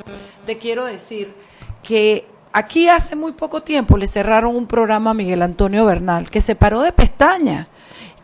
[0.45, 1.33] te quiero decir
[1.83, 2.25] que
[2.55, 6.55] aquí hace muy poco tiempo le cerraron un programa a Miguel Antonio Bernal que se
[6.55, 7.67] paró de pestaña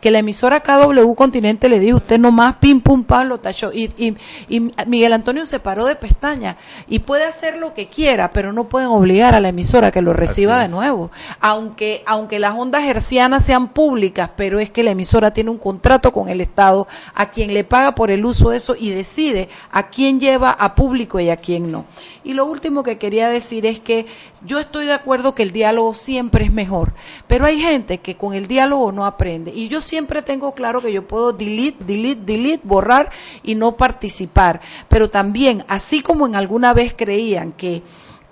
[0.02, 3.72] que la emisora KW Continente le dijo, usted nomás pim pum pam lo tachó.
[3.72, 4.16] Y, y,
[4.48, 6.56] y Miguel Antonio se paró de pestaña
[6.88, 10.12] y puede hacer lo que quiera, pero no pueden obligar a la emisora que lo
[10.12, 11.12] reciba de nuevo.
[11.40, 16.12] Aunque, aunque las ondas hercianas sean públicas, pero es que la emisora tiene un contrato
[16.12, 19.88] con el Estado a quien le paga por el uso de eso y decide a
[19.88, 21.84] quién lleva a público y a quién no.
[22.24, 24.06] Y lo último que quería decir es que
[24.44, 26.92] yo estoy de acuerdo que el diálogo siempre es mejor,
[27.28, 29.52] pero hay gente que con el diálogo no aprende.
[29.54, 33.10] Y yo siempre tengo claro que yo puedo delete, delete, delete, borrar
[33.42, 34.62] y no participar.
[34.88, 37.82] Pero también, así como en alguna vez creían que,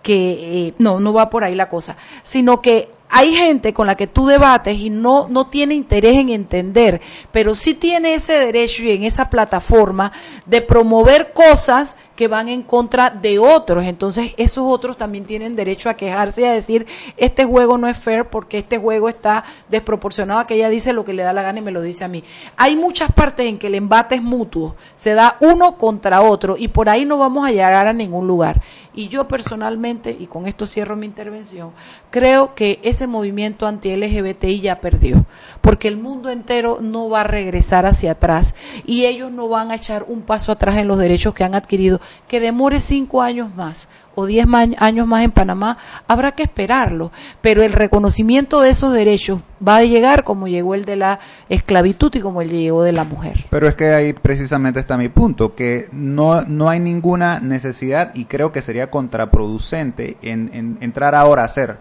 [0.03, 3.95] que eh, no, no va por ahí la cosa, sino que hay gente con la
[3.95, 8.85] que tú debates y no, no tiene interés en entender, pero sí tiene ese derecho
[8.85, 10.13] y en esa plataforma
[10.47, 13.87] de promover cosas que van en contra de otros.
[13.87, 17.97] Entonces, esos otros también tienen derecho a quejarse y a decir, este juego no es
[17.97, 21.61] fair porque este juego está desproporcionado que ella dice lo que le da la gana
[21.61, 22.23] y me lo dice a mí.
[22.59, 26.69] Hay muchas partes en que el embate es mutuo, se da uno contra otro y
[26.69, 28.61] por ahí no vamos a llegar a ningún lugar.
[28.93, 31.71] Y yo personalmente, y con esto cierro mi intervención,
[32.11, 35.25] creo que ese movimiento anti-LGBTI ya perdió,
[35.61, 38.55] porque el mundo entero no va a regresar hacia atrás
[38.85, 42.01] y ellos no van a echar un paso atrás en los derechos que han adquirido,
[42.29, 44.47] que demore cinco años más o diez
[44.79, 49.85] años más en Panamá, habrá que esperarlo, pero el reconocimiento de esos derechos va a
[49.85, 53.45] llegar como llegó el de la esclavitud y como el llegó de la mujer.
[53.51, 58.25] Pero es que ahí precisamente está mi punto, que no, no hay ninguna necesidad y
[58.25, 61.79] creo que sería contraproducente en, en entrar ahora a hacer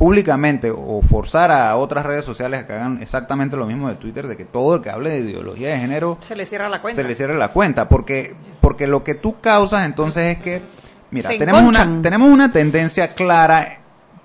[0.00, 4.26] públicamente o forzar a otras redes sociales a que hagan exactamente lo mismo de Twitter,
[4.26, 7.02] de que todo el que hable de ideología de género Se le cierra la cuenta.
[7.02, 8.32] se le cierre la cuenta, porque,
[8.62, 10.62] porque lo que tú causas entonces es que,
[11.10, 13.76] mira, Se tenemos una, tenemos una tendencia clara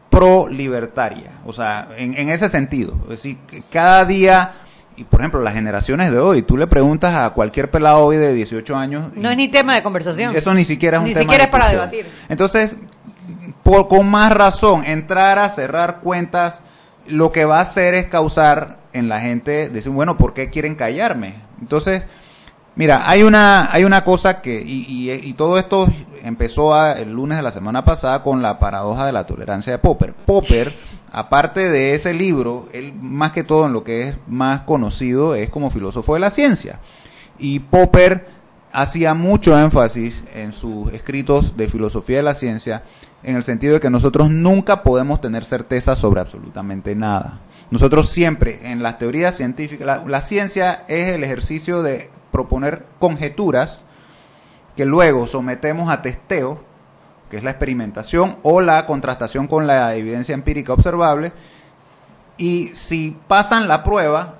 [0.09, 4.53] pro libertaria, o sea, en, en ese sentido, es decir, que cada día,
[4.95, 8.33] y por ejemplo, las generaciones de hoy, tú le preguntas a cualquier pelado hoy de
[8.33, 10.33] 18 años, No es ni tema de conversación.
[10.33, 12.05] eso ni siquiera es un Ni tema siquiera de es para debatir.
[12.29, 12.77] Entonces,
[13.65, 16.61] por, con más razón, entrar a cerrar cuentas,
[17.07, 20.75] lo que va a hacer es causar en la gente, decir, bueno, ¿por qué quieren
[20.75, 21.33] callarme?
[21.59, 22.03] Entonces,
[22.75, 25.87] mira, hay una, hay una cosa que, y, y- y todo esto
[26.23, 29.79] empezó a- el lunes de la semana pasada con la paradoja de la tolerancia de
[29.79, 30.13] Popper.
[30.13, 30.71] Popper,
[31.11, 35.49] aparte de ese libro, él más que todo en lo que es más conocido es
[35.49, 36.79] como filósofo de la ciencia.
[37.39, 38.27] Y Popper
[38.71, 42.83] hacía mucho énfasis en sus escritos de filosofía de la ciencia
[43.25, 47.39] en el sentido de que nosotros nunca podemos tener certeza sobre absolutamente nada.
[47.71, 53.81] Nosotros siempre, en las teorías científicas, la, la ciencia es el ejercicio de proponer conjeturas
[54.75, 56.63] que luego sometemos a testeo,
[57.29, 61.33] que es la experimentación o la contrastación con la evidencia empírica observable,
[62.37, 64.35] y si pasan la prueba,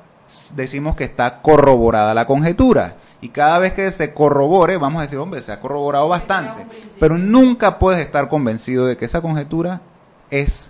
[0.56, 2.98] decimos que está corroborada la conjetura.
[3.22, 6.68] Y cada vez que se corrobore, vamos a decir, hombre, se ha corroborado bastante.
[7.00, 9.82] Pero nunca puedes estar convencido de que esa conjetura
[10.30, 10.70] es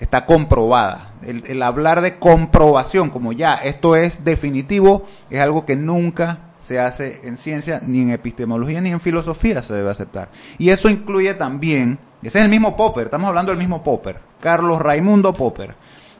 [0.00, 1.12] está comprobada.
[1.22, 6.80] El, el hablar de comprobación, como ya esto es definitivo, es algo que nunca se
[6.80, 10.30] hace en ciencia, ni en epistemología, ni en filosofía se debe aceptar.
[10.58, 14.80] Y eso incluye también, ese es el mismo Popper, estamos hablando del mismo Popper, Carlos
[14.80, 15.74] Raimundo Popper.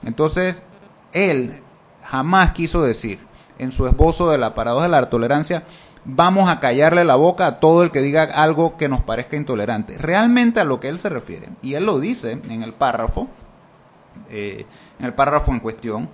[0.05, 0.62] Entonces,
[1.12, 1.53] él
[2.03, 3.19] jamás quiso decir
[3.59, 5.65] en su esbozo de la paradoja de la tolerancia,
[6.05, 9.99] vamos a callarle la boca a todo el que diga algo que nos parezca intolerante.
[9.99, 13.29] Realmente a lo que él se refiere, y él lo dice en el párrafo,
[14.31, 14.67] eh,
[14.99, 16.09] en el párrafo en cuestión,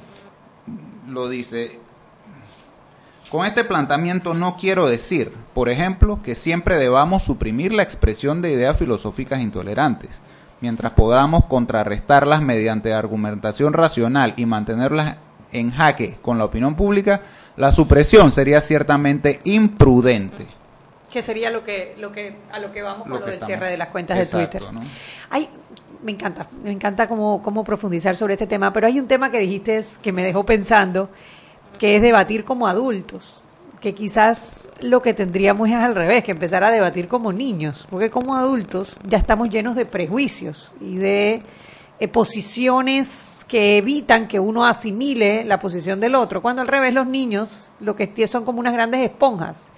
[1.09, 1.79] lo dice,
[3.31, 8.53] con este planteamiento no quiero decir, por ejemplo, que siempre debamos suprimir la expresión de
[8.53, 10.21] ideas filosóficas intolerantes,
[10.61, 15.17] mientras podamos contrarrestarlas mediante argumentación racional y mantenerlas
[15.53, 17.21] en jaque con la opinión pública,
[17.57, 20.47] la supresión sería ciertamente imprudente.
[21.13, 23.47] Que sería lo que, lo que, a lo que vamos Lo con lo del estamos-
[23.49, 24.83] cierre de las cuentas Exacto, de Twitter.
[26.03, 29.39] me encanta, me encanta cómo, cómo profundizar sobre este tema, pero hay un tema que
[29.41, 31.11] dijiste que me dejó pensando,
[31.79, 33.45] que es debatir como adultos,
[33.81, 38.09] que quizás lo que tendríamos es al revés, que empezar a debatir como niños, porque
[38.11, 41.43] como adultos ya estamos llenos de prejuicios y de
[42.01, 47.07] eh, posiciones que evitan que uno asimile la posición del otro, cuando al revés los
[47.07, 49.71] niños lo que son como unas grandes esponjas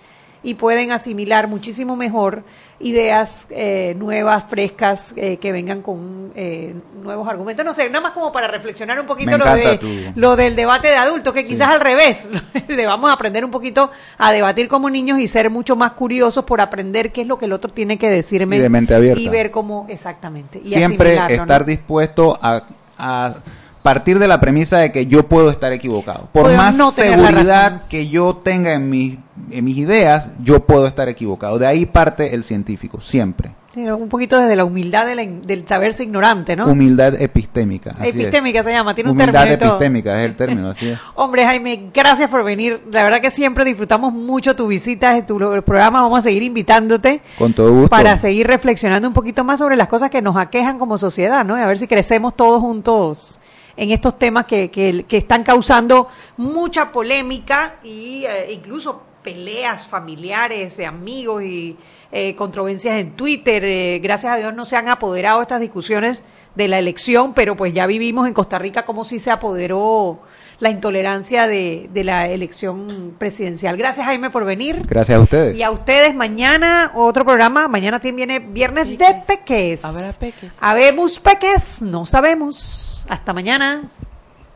[0.43, 2.43] y pueden asimilar muchísimo mejor
[2.81, 7.65] ideas eh, nuevas, frescas, eh, que vengan con eh, nuevos argumentos.
[7.65, 10.89] No sé, nada más como para reflexionar un poquito lo, de, tu- lo del debate
[10.89, 12.29] de adultos, que quizás al revés,
[12.69, 16.45] le vamos a aprender un poquito a debatir como niños y ser mucho más curiosos
[16.45, 19.21] por aprender qué es lo que el otro tiene que decirme Y de mente abierta.
[19.23, 20.61] y ver cómo exactamente.
[20.65, 22.63] Y Siempre estar dispuesto a,
[22.99, 23.35] a
[23.83, 26.29] partir de la premisa de que yo puedo estar equivocado.
[26.33, 29.19] Por Puedo más no seguridad que yo tenga en, mis
[29.51, 31.59] en mis ideas, yo puedo estar equivocado.
[31.59, 33.53] De ahí parte el científico, siempre.
[33.75, 36.67] Un poquito desde la humildad de la del saberse ignorante, ¿no?
[36.67, 37.93] Humildad epistémica.
[37.99, 38.15] así es.
[38.15, 39.69] Epistémica se llama, tiene un Humildad término todo.
[39.71, 40.99] epistémica es el término, así es.
[41.15, 42.83] Hombre, Jaime, gracias por venir.
[42.93, 46.03] La verdad que siempre disfrutamos mucho tu visita, tu programa.
[46.03, 47.89] Vamos a seguir invitándote Con todo gusto.
[47.89, 51.59] para seguir reflexionando un poquito más sobre las cosas que nos aquejan como sociedad, ¿no?
[51.59, 53.41] Y a ver si crecemos todos juntos
[53.77, 61.43] en estos temas que, que, están causando mucha polémica eh, incluso peleas familiares, de amigos
[61.45, 61.77] y
[62.11, 63.65] eh, controversias en Twitter.
[63.65, 67.73] Eh, gracias a Dios no se han apoderado estas discusiones de la elección, pero pues
[67.73, 70.21] ya vivimos en Costa Rica como si se apoderó
[70.61, 73.77] la intolerancia de, de la elección presidencial.
[73.77, 74.83] Gracias Jaime por venir.
[74.87, 75.57] Gracias a ustedes.
[75.57, 77.69] Y a ustedes mañana otro programa.
[77.69, 79.85] Mañana también viene viernes de peques.
[79.85, 80.53] Habrá peques.
[80.61, 83.05] Habemos peques, no sabemos.
[83.09, 83.83] Hasta mañana.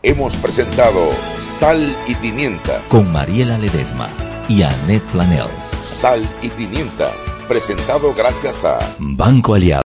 [0.02, 2.80] Hemos presentado Sal y Pimienta.
[2.88, 4.08] Con Mariela Ledesma
[4.48, 5.64] y Annette Planels.
[5.82, 7.10] Sal y Pimienta.
[7.48, 9.74] Presentado gracias a Banco Aliado.